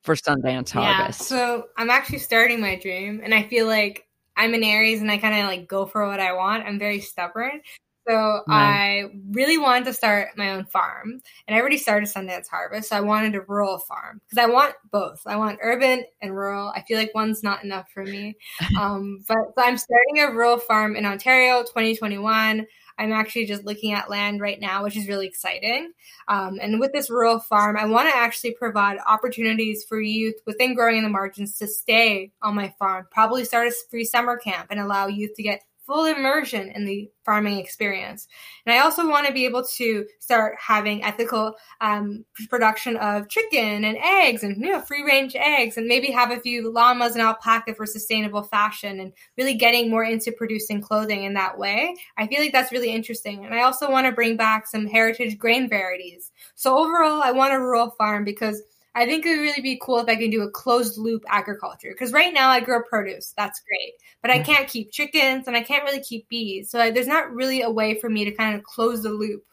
for 0.03 0.15
Sundance 0.15 0.71
Harvest? 0.71 1.19
Yeah, 1.19 1.37
so 1.37 1.65
I'm 1.77 1.89
actually 1.89 2.19
starting 2.19 2.61
my 2.61 2.77
dream, 2.77 3.19
and 3.21 3.33
I 3.33 3.43
feel 3.43 3.67
like 3.67 4.07
I'm 4.37 4.53
an 4.53 4.63
Aries, 4.63 5.01
and 5.01 5.11
I 5.11 5.17
kind 5.17 5.37
of 5.37 5.47
like 5.47 5.67
go 5.67 5.85
for 5.85 6.07
what 6.07 6.21
I 6.21 6.31
want. 6.31 6.65
I'm 6.65 6.79
very 6.79 7.01
stubborn, 7.01 7.61
so 8.09 8.41
I 8.49 9.05
really 9.31 9.57
wanted 9.57 9.85
to 9.85 9.93
start 9.93 10.29
my 10.35 10.51
own 10.51 10.65
farm, 10.65 11.21
and 11.47 11.55
I 11.55 11.59
already 11.59 11.77
started 11.77 12.09
Sundance 12.09 12.47
Harvest. 12.47 12.89
So 12.89 12.95
I 12.95 13.01
wanted 13.01 13.35
a 13.35 13.41
rural 13.41 13.77
farm 13.77 14.21
because 14.25 14.43
I 14.43 14.47
want 14.47 14.73
both. 14.91 15.21
I 15.25 15.35
want 15.35 15.59
urban 15.61 16.03
and 16.21 16.35
rural. 16.35 16.73
I 16.75 16.81
feel 16.81 16.97
like 16.97 17.13
one's 17.13 17.43
not 17.43 17.63
enough 17.63 17.89
for 17.93 18.03
me. 18.03 18.35
Um, 18.79 19.19
but 19.27 19.37
so 19.57 19.63
I'm 19.63 19.77
starting 19.77 20.19
a 20.19 20.31
rural 20.31 20.57
farm 20.57 20.95
in 20.95 21.05
Ontario, 21.05 21.63
2021. 21.63 22.65
I'm 22.99 23.13
actually 23.13 23.45
just 23.45 23.63
looking 23.63 23.93
at 23.93 24.09
land 24.09 24.41
right 24.41 24.59
now, 24.59 24.83
which 24.83 24.97
is 24.97 25.07
really 25.07 25.27
exciting. 25.27 25.91
Um, 26.27 26.59
and 26.61 26.79
with 26.79 26.91
this 26.91 27.09
rural 27.09 27.39
farm, 27.39 27.77
I 27.77 27.85
want 27.85 28.09
to 28.09 28.15
actually 28.15 28.53
provide 28.53 28.97
opportunities 29.07 29.83
for 29.87 29.99
youth 29.99 30.35
within 30.45 30.75
Growing 30.75 30.97
in 30.97 31.03
the 31.03 31.09
Margins 31.09 31.57
to 31.57 31.67
stay 31.67 32.31
on 32.41 32.55
my 32.55 32.73
farm, 32.77 33.07
probably 33.09 33.45
start 33.45 33.67
a 33.67 33.73
free 33.89 34.03
summer 34.03 34.37
camp 34.37 34.67
and 34.69 34.79
allow 34.79 35.07
youth 35.07 35.31
to 35.35 35.43
get 35.43 35.61
full 35.89 36.05
immersion 36.05 36.71
in 36.75 36.85
the 36.85 37.09
farming 37.25 37.57
experience. 37.57 38.27
And 38.63 38.73
I 38.75 38.79
also 38.79 39.09
want 39.09 39.25
to 39.25 39.33
be 39.33 39.45
able 39.45 39.63
to 39.77 40.05
start 40.19 40.55
having 40.59 41.03
ethical 41.03 41.55
um, 41.81 42.23
production 42.47 42.95
of 42.97 43.27
chicken 43.27 43.83
and 43.83 43.97
eggs 43.97 44.43
and 44.43 44.55
you 44.57 44.71
know 44.71 44.81
free 44.81 45.03
range 45.03 45.35
eggs 45.35 45.77
and 45.77 45.87
maybe 45.87 46.11
have 46.11 46.29
a 46.29 46.39
few 46.39 46.71
llamas 46.71 47.13
and 47.13 47.23
alpaca 47.23 47.73
for 47.73 47.87
sustainable 47.87 48.43
fashion 48.43 48.99
and 48.99 49.13
really 49.35 49.55
getting 49.55 49.89
more 49.89 50.03
into 50.03 50.31
producing 50.31 50.79
clothing 50.79 51.23
in 51.23 51.33
that 51.33 51.57
way. 51.57 51.95
I 52.17 52.27
feel 52.27 52.39
like 52.39 52.51
that's 52.51 52.71
really 52.71 52.91
interesting. 52.91 53.43
And 53.43 53.55
I 53.55 53.63
also 53.63 53.89
want 53.89 54.05
to 54.05 54.11
bring 54.11 54.37
back 54.37 54.67
some 54.67 54.85
heritage 54.85 55.39
grain 55.39 55.67
varieties. 55.67 56.31
So 56.53 56.77
overall, 56.77 57.23
I 57.23 57.31
want 57.31 57.53
a 57.53 57.59
rural 57.59 57.89
farm 57.97 58.23
because 58.23 58.61
I 58.95 59.05
think 59.05 59.25
it 59.25 59.29
would 59.29 59.41
really 59.43 59.61
be 59.61 59.79
cool 59.81 59.99
if 59.99 60.07
I 60.07 60.15
can 60.15 60.29
do 60.29 60.41
a 60.41 60.51
closed 60.51 60.97
loop 60.97 61.23
agriculture. 61.27 61.89
Because 61.91 62.11
right 62.11 62.33
now 62.33 62.49
I 62.49 62.59
grow 62.59 62.81
produce, 62.83 63.33
that's 63.37 63.61
great, 63.61 63.93
but 64.21 64.31
I 64.31 64.39
can't 64.39 64.67
keep 64.67 64.91
chickens 64.91 65.47
and 65.47 65.55
I 65.55 65.61
can't 65.61 65.83
really 65.83 66.01
keep 66.01 66.27
bees. 66.29 66.69
So 66.71 66.91
there's 66.91 67.07
not 67.07 67.31
really 67.31 67.61
a 67.61 67.69
way 67.69 67.99
for 67.99 68.09
me 68.09 68.25
to 68.25 68.31
kind 68.31 68.55
of 68.55 68.63
close 68.63 69.03
the 69.03 69.09
loop 69.09 69.43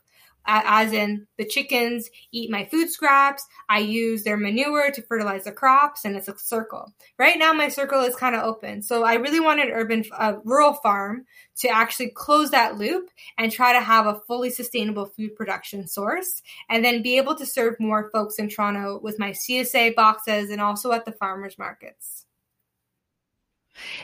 as 0.46 0.92
in 0.92 1.26
the 1.38 1.44
chickens 1.44 2.10
eat 2.32 2.50
my 2.50 2.64
food 2.64 2.90
scraps. 2.90 3.46
I 3.68 3.80
use 3.80 4.24
their 4.24 4.36
manure 4.36 4.90
to 4.90 5.02
fertilize 5.02 5.44
the 5.44 5.52
crops, 5.52 6.04
and 6.04 6.16
it's 6.16 6.28
a 6.28 6.38
circle. 6.38 6.92
Right 7.18 7.38
now, 7.38 7.52
my 7.52 7.68
circle 7.68 8.02
is 8.02 8.14
kind 8.16 8.34
of 8.34 8.42
open. 8.42 8.82
So 8.82 9.04
I 9.04 9.14
really 9.14 9.40
want 9.40 9.60
an 9.60 9.70
urban, 9.72 10.04
uh, 10.12 10.34
rural 10.44 10.74
farm 10.74 11.26
to 11.58 11.68
actually 11.68 12.10
close 12.10 12.50
that 12.50 12.78
loop 12.78 13.10
and 13.38 13.50
try 13.50 13.72
to 13.72 13.80
have 13.80 14.06
a 14.06 14.20
fully 14.26 14.50
sustainable 14.50 15.06
food 15.06 15.34
production 15.34 15.86
source, 15.86 16.42
and 16.68 16.84
then 16.84 17.02
be 17.02 17.16
able 17.16 17.34
to 17.36 17.46
serve 17.46 17.78
more 17.80 18.10
folks 18.10 18.38
in 18.38 18.48
Toronto 18.48 19.00
with 19.02 19.18
my 19.18 19.30
CSA 19.30 19.94
boxes 19.94 20.50
and 20.50 20.60
also 20.60 20.92
at 20.92 21.04
the 21.04 21.12
farmers 21.12 21.58
markets. 21.58 22.26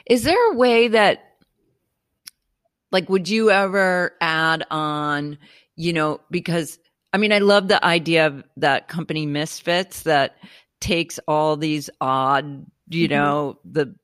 Is 0.07 0.25
there 0.25 0.53
a 0.53 0.55
way 0.55 0.89
that 0.89 1.33
like 2.93 3.09
would 3.09 3.29
you 3.29 3.51
ever 3.51 4.13
add 4.21 4.65
on 4.71 5.39
you 5.77 5.93
know, 5.93 6.21
because 6.31 6.79
I 7.13 7.19
mean, 7.19 7.33
I 7.33 7.39
love 7.39 7.69
the 7.69 7.85
idea 7.85 8.27
of 8.27 8.45
that 8.57 8.89
company 8.89 9.27
Misfits 9.27 10.03
that 10.05 10.37
takes 10.81 11.19
all 11.29 11.57
these 11.57 11.91
odd, 12.01 12.67
you 12.89 13.09
mm-hmm. 13.09 13.15
know, 13.15 13.59
the 13.65 13.95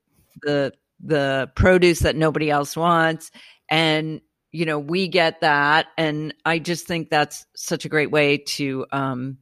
the 0.41 0.73
the 1.03 1.51
produce 1.55 1.99
that 1.99 2.15
nobody 2.15 2.49
else 2.49 2.75
wants 2.75 3.31
and 3.69 4.21
you 4.51 4.65
know 4.65 4.79
we 4.79 5.07
get 5.07 5.41
that 5.41 5.87
and 5.97 6.33
i 6.45 6.59
just 6.59 6.87
think 6.87 7.09
that's 7.09 7.45
such 7.55 7.85
a 7.85 7.89
great 7.89 8.11
way 8.11 8.37
to 8.37 8.85
um 8.91 9.37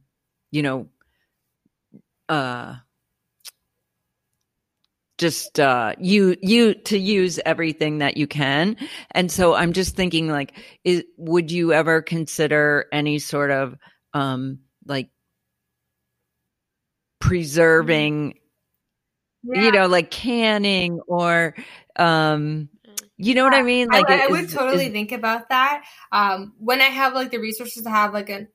you 0.50 0.62
know 0.62 0.88
uh 2.28 2.76
just 5.18 5.58
uh 5.58 5.94
you 5.98 6.36
you 6.40 6.74
to 6.74 6.96
use 6.96 7.40
everything 7.44 7.98
that 7.98 8.16
you 8.16 8.26
can 8.26 8.76
and 9.10 9.30
so 9.30 9.54
i'm 9.54 9.72
just 9.72 9.96
thinking 9.96 10.28
like 10.28 10.56
is 10.84 11.04
would 11.16 11.50
you 11.50 11.72
ever 11.72 12.00
consider 12.00 12.86
any 12.92 13.18
sort 13.18 13.50
of 13.50 13.76
um 14.14 14.60
like 14.86 15.10
preserving 17.20 18.38
yeah. 19.42 19.62
you 19.64 19.72
know 19.72 19.86
like 19.86 20.10
canning 20.10 21.00
or 21.08 21.54
um 21.96 22.68
you 23.20 23.34
know 23.34 23.42
what 23.42 23.52
I 23.52 23.62
mean? 23.62 23.88
Like, 23.88 24.08
I, 24.08 24.26
I 24.26 24.26
would 24.28 24.48
totally 24.48 24.86
is, 24.86 24.92
think 24.92 25.10
about 25.10 25.48
that. 25.48 25.84
Um, 26.12 26.54
when 26.58 26.80
I 26.80 26.84
have 26.84 27.14
like 27.14 27.32
the 27.32 27.38
resources 27.38 27.82
to 27.82 27.90
have 27.90 28.14
like 28.14 28.30
a 28.30 28.46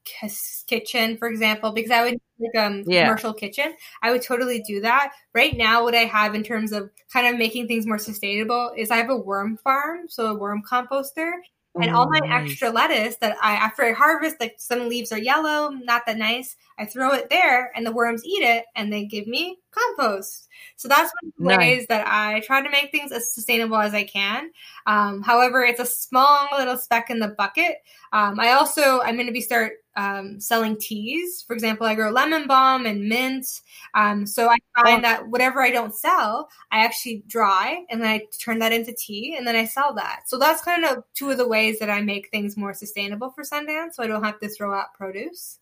kitchen, 0.68 1.18
for 1.18 1.28
example, 1.28 1.74
because 1.74 1.92
I 1.92 2.04
would 2.04 2.18
like 2.40 2.64
um 2.64 2.84
yeah. 2.88 3.04
commercial 3.04 3.34
kitchen, 3.34 3.76
I 4.02 4.12
would 4.12 4.22
totally 4.22 4.64
do 4.66 4.80
that. 4.82 5.12
Right 5.36 5.56
now, 5.58 5.84
what 5.84 5.96
I 5.96 6.06
have 6.06 6.34
in 6.34 6.44
terms 6.44 6.72
of 6.72 6.90
kind 7.12 7.28
of 7.28 7.38
making 7.38 7.68
things 7.68 7.86
more 7.86 7.98
sustainable 7.98 8.72
is 8.78 8.90
I 8.90 8.96
have 8.98 9.10
a 9.10 9.18
worm 9.18 9.58
farm, 9.58 10.08
so 10.08 10.28
a 10.28 10.34
worm 10.34 10.64
composter, 10.64 11.34
and 11.82 11.96
all 11.96 12.10
my 12.10 12.20
nice. 12.20 12.52
extra 12.52 12.70
lettuce 12.70 13.16
that 13.18 13.36
I 13.42 13.54
after 13.54 13.84
I 13.84 13.94
harvest, 13.94 14.38
like 14.40 14.56
some 14.58 14.90
leaves 14.90 15.12
are 15.12 15.18
yellow, 15.18 15.70
not 15.70 16.04
that 16.06 16.18
nice. 16.18 16.56
I 16.78 16.86
throw 16.86 17.12
it 17.14 17.30
there, 17.30 17.72
and 17.76 17.86
the 17.86 17.92
worms 17.92 18.24
eat 18.26 18.44
it, 18.44 18.66
and 18.76 18.92
they 18.92 19.06
give 19.06 19.28
me 19.28 19.58
compost. 19.72 20.48
So 20.76 20.88
that's 20.88 21.12
one 21.22 21.30
of 21.30 21.34
the 21.38 21.44
nice. 21.46 21.58
ways 21.58 21.86
that 21.90 22.08
I 22.08 22.42
try 22.42 22.62
to 22.62 22.70
make 22.70 22.92
things 22.92 23.12
as 23.12 23.34
sustainable 23.34 23.78
as 23.78 23.94
I 23.94 24.04
can. 24.04 24.52
Um, 24.86 25.22
however, 25.22 25.64
it's 25.64 25.80
a 25.80 25.86
small 25.86 26.48
little 26.58 26.78
speck 26.78 27.10
in 27.10 27.20
the 27.20 27.30
bucket. 27.30 27.78
Um, 28.12 28.40
I 28.40 28.52
also 28.52 29.02
I'm 29.02 29.16
going 29.16 29.28
to 29.28 29.34
be 29.34 29.42
start 29.42 29.74
um, 29.96 30.40
selling 30.40 30.78
teas. 30.78 31.44
For 31.46 31.54
example, 31.54 31.86
I 31.86 31.96
grow 31.96 32.12
lemon 32.12 32.48
balm 32.48 32.86
and 32.86 33.08
mint. 33.08 33.46
Um, 33.94 34.26
so 34.26 34.50
I 34.50 34.58
find 34.82 35.00
oh. 35.00 35.02
that 35.02 35.28
whatever 35.28 35.62
I 35.62 35.72
don't 35.72 35.96
sell, 35.96 36.50
I 36.72 36.84
actually 36.84 37.24
dry 37.28 37.86
and 37.90 38.02
then 38.02 38.10
I 38.10 38.22
turn 38.40 38.60
that 38.60 38.72
into 38.72 38.94
tea 38.94 39.36
and 39.38 39.46
then 39.46 39.56
I 39.56 39.66
sell 39.66 39.94
that. 39.96 40.22
So 40.28 40.38
that's 40.38 40.64
kind 40.64 40.86
of 40.86 41.04
two 41.14 41.30
of 41.30 41.38
the 41.38 41.48
ways 41.48 41.80
that 41.80 41.90
I 41.90 42.02
make 42.02 42.30
things 42.30 42.58
more 42.58 42.74
sustainable 42.74 43.32
for 43.32 43.44
Sundance. 43.44 43.94
So 43.94 44.04
I 44.04 44.08
don't 44.08 44.24
have 44.24 44.40
to 44.40 44.50
throw 44.50 44.74
out 44.74 44.94
produce. 44.94 45.60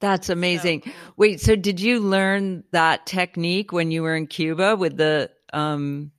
That's 0.00 0.28
amazing. 0.28 0.82
So 0.84 0.92
Wait, 1.16 1.40
so 1.40 1.56
did 1.56 1.80
you 1.80 2.00
learn 2.00 2.62
that 2.70 3.04
technique 3.06 3.72
when 3.72 3.90
you 3.90 4.02
were 4.02 4.14
in 4.14 4.26
Cuba 4.26 4.76
with 4.76 4.96
the 4.96 5.30
um 5.52 6.12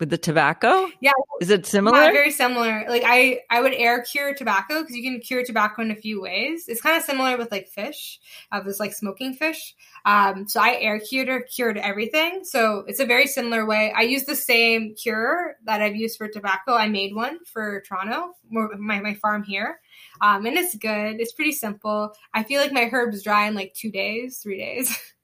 with 0.00 0.10
the 0.10 0.18
tobacco? 0.18 0.90
Yeah. 1.00 1.12
Is 1.40 1.50
it 1.50 1.66
similar? 1.66 2.02
Yeah, 2.02 2.12
very 2.12 2.30
similar. 2.30 2.84
Like 2.88 3.02
I, 3.04 3.40
I 3.48 3.60
would 3.60 3.74
air 3.74 4.02
cure 4.02 4.34
tobacco 4.34 4.80
because 4.80 4.96
you 4.96 5.02
can 5.02 5.20
cure 5.20 5.44
tobacco 5.44 5.82
in 5.82 5.90
a 5.90 5.96
few 5.96 6.20
ways. 6.20 6.64
It's 6.66 6.80
kind 6.80 6.96
of 6.96 7.04
similar 7.04 7.36
with 7.36 7.52
like 7.52 7.68
fish. 7.68 8.18
I 8.50 8.58
was 8.60 8.80
like 8.80 8.92
smoking 8.92 9.34
fish. 9.34 9.74
Um, 10.04 10.48
so 10.48 10.60
I 10.60 10.78
air 10.80 10.98
cured 10.98 11.28
or 11.28 11.42
cured 11.42 11.78
everything. 11.78 12.44
So 12.44 12.84
it's 12.88 13.00
a 13.00 13.06
very 13.06 13.26
similar 13.26 13.64
way. 13.66 13.92
I 13.96 14.02
use 14.02 14.24
the 14.24 14.36
same 14.36 14.94
cure 14.94 15.56
that 15.64 15.80
I've 15.80 15.96
used 15.96 16.18
for 16.18 16.28
tobacco. 16.28 16.74
I 16.74 16.88
made 16.88 17.14
one 17.14 17.38
for 17.44 17.82
Toronto, 17.86 18.32
my, 18.50 19.00
my 19.00 19.14
farm 19.14 19.44
here. 19.44 19.80
Um, 20.20 20.44
and 20.46 20.56
it's 20.56 20.74
good. 20.74 21.20
It's 21.20 21.32
pretty 21.32 21.52
simple. 21.52 22.12
I 22.32 22.42
feel 22.42 22.60
like 22.60 22.72
my 22.72 22.88
herbs 22.92 23.22
dry 23.22 23.46
in 23.46 23.54
like 23.54 23.74
two 23.74 23.90
days, 23.92 24.38
three 24.38 24.58
days. 24.58 24.96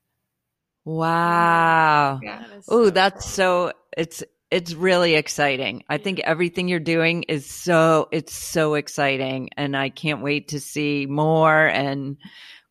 Wow. 0.84 2.20
Yeah. 2.22 2.46
Oh, 2.68 2.86
so 2.86 2.90
that's 2.90 3.24
cool. 3.24 3.30
so 3.30 3.72
it's 3.96 4.24
it's 4.50 4.74
really 4.74 5.14
exciting. 5.14 5.84
I 5.88 5.98
think 5.98 6.20
everything 6.20 6.68
you're 6.68 6.80
doing 6.80 7.24
is 7.24 7.46
so 7.48 8.08
it's 8.10 8.34
so 8.34 8.74
exciting 8.74 9.50
and 9.56 9.76
I 9.76 9.90
can't 9.90 10.22
wait 10.22 10.48
to 10.48 10.60
see 10.60 11.06
more 11.06 11.66
and 11.66 12.16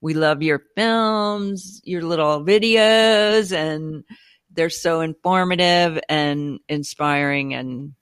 we 0.01 0.13
love 0.13 0.41
your 0.41 0.61
films, 0.75 1.81
your 1.83 2.01
little 2.01 2.43
videos 2.43 3.55
and 3.55 4.03
they're 4.51 4.69
so 4.69 5.01
informative 5.01 5.99
and 6.09 6.59
inspiring 6.67 7.53
and 7.53 7.93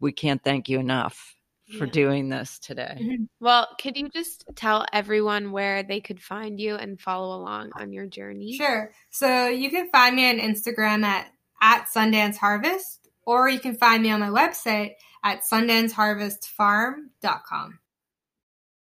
we 0.00 0.12
can't 0.12 0.42
thank 0.42 0.68
you 0.68 0.78
enough 0.78 1.34
for 1.76 1.84
yeah. 1.84 1.92
doing 1.92 2.28
this 2.28 2.58
today. 2.58 2.96
Mm-hmm. 2.98 3.24
Well, 3.40 3.68
could 3.80 3.96
you 3.96 4.08
just 4.08 4.44
tell 4.56 4.86
everyone 4.92 5.52
where 5.52 5.82
they 5.82 6.00
could 6.00 6.20
find 6.20 6.58
you 6.58 6.76
and 6.76 7.00
follow 7.00 7.36
along 7.36 7.72
on 7.74 7.92
your 7.92 8.06
journey? 8.06 8.54
Sure. 8.54 8.90
So 9.10 9.48
you 9.48 9.70
can 9.70 9.90
find 9.90 10.16
me 10.16 10.30
on 10.30 10.38
Instagram 10.38 11.04
at 11.04 11.30
at 11.60 11.86
Sundance 11.94 12.36
Harvest, 12.36 13.08
or 13.26 13.48
you 13.48 13.60
can 13.60 13.74
find 13.74 14.02
me 14.02 14.10
on 14.10 14.20
my 14.20 14.28
website 14.28 14.92
at 15.24 15.40
sundanceharvestfarm.com. 15.42 17.78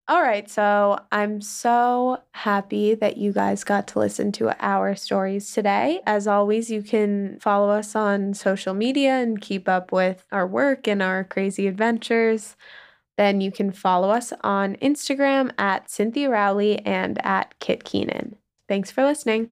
All 0.06 0.20
right, 0.20 0.50
so 0.50 0.98
I'm 1.10 1.40
so 1.40 2.18
happy 2.32 2.94
that 2.94 3.16
you 3.16 3.32
guys 3.32 3.64
got 3.64 3.86
to 3.88 3.98
listen 3.98 4.32
to 4.32 4.54
our 4.62 4.94
stories 4.94 5.50
today. 5.50 6.02
As 6.06 6.26
always, 6.26 6.70
you 6.70 6.82
can 6.82 7.38
follow 7.40 7.70
us 7.70 7.96
on 7.96 8.34
social 8.34 8.74
media 8.74 9.12
and 9.12 9.40
keep 9.40 9.66
up 9.66 9.92
with 9.92 10.26
our 10.30 10.46
work 10.46 10.86
and 10.86 11.02
our 11.02 11.24
crazy 11.24 11.66
adventures. 11.66 12.54
Then 13.16 13.40
you 13.40 13.50
can 13.50 13.72
follow 13.72 14.10
us 14.10 14.34
on 14.42 14.76
Instagram 14.76 15.52
at 15.56 15.88
Cynthia 15.88 16.28
Rowley 16.28 16.80
and 16.80 17.18
at 17.24 17.58
Kit 17.58 17.84
Keenan. 17.84 18.36
Thanks 18.68 18.90
for 18.90 19.04
listening. 19.04 19.50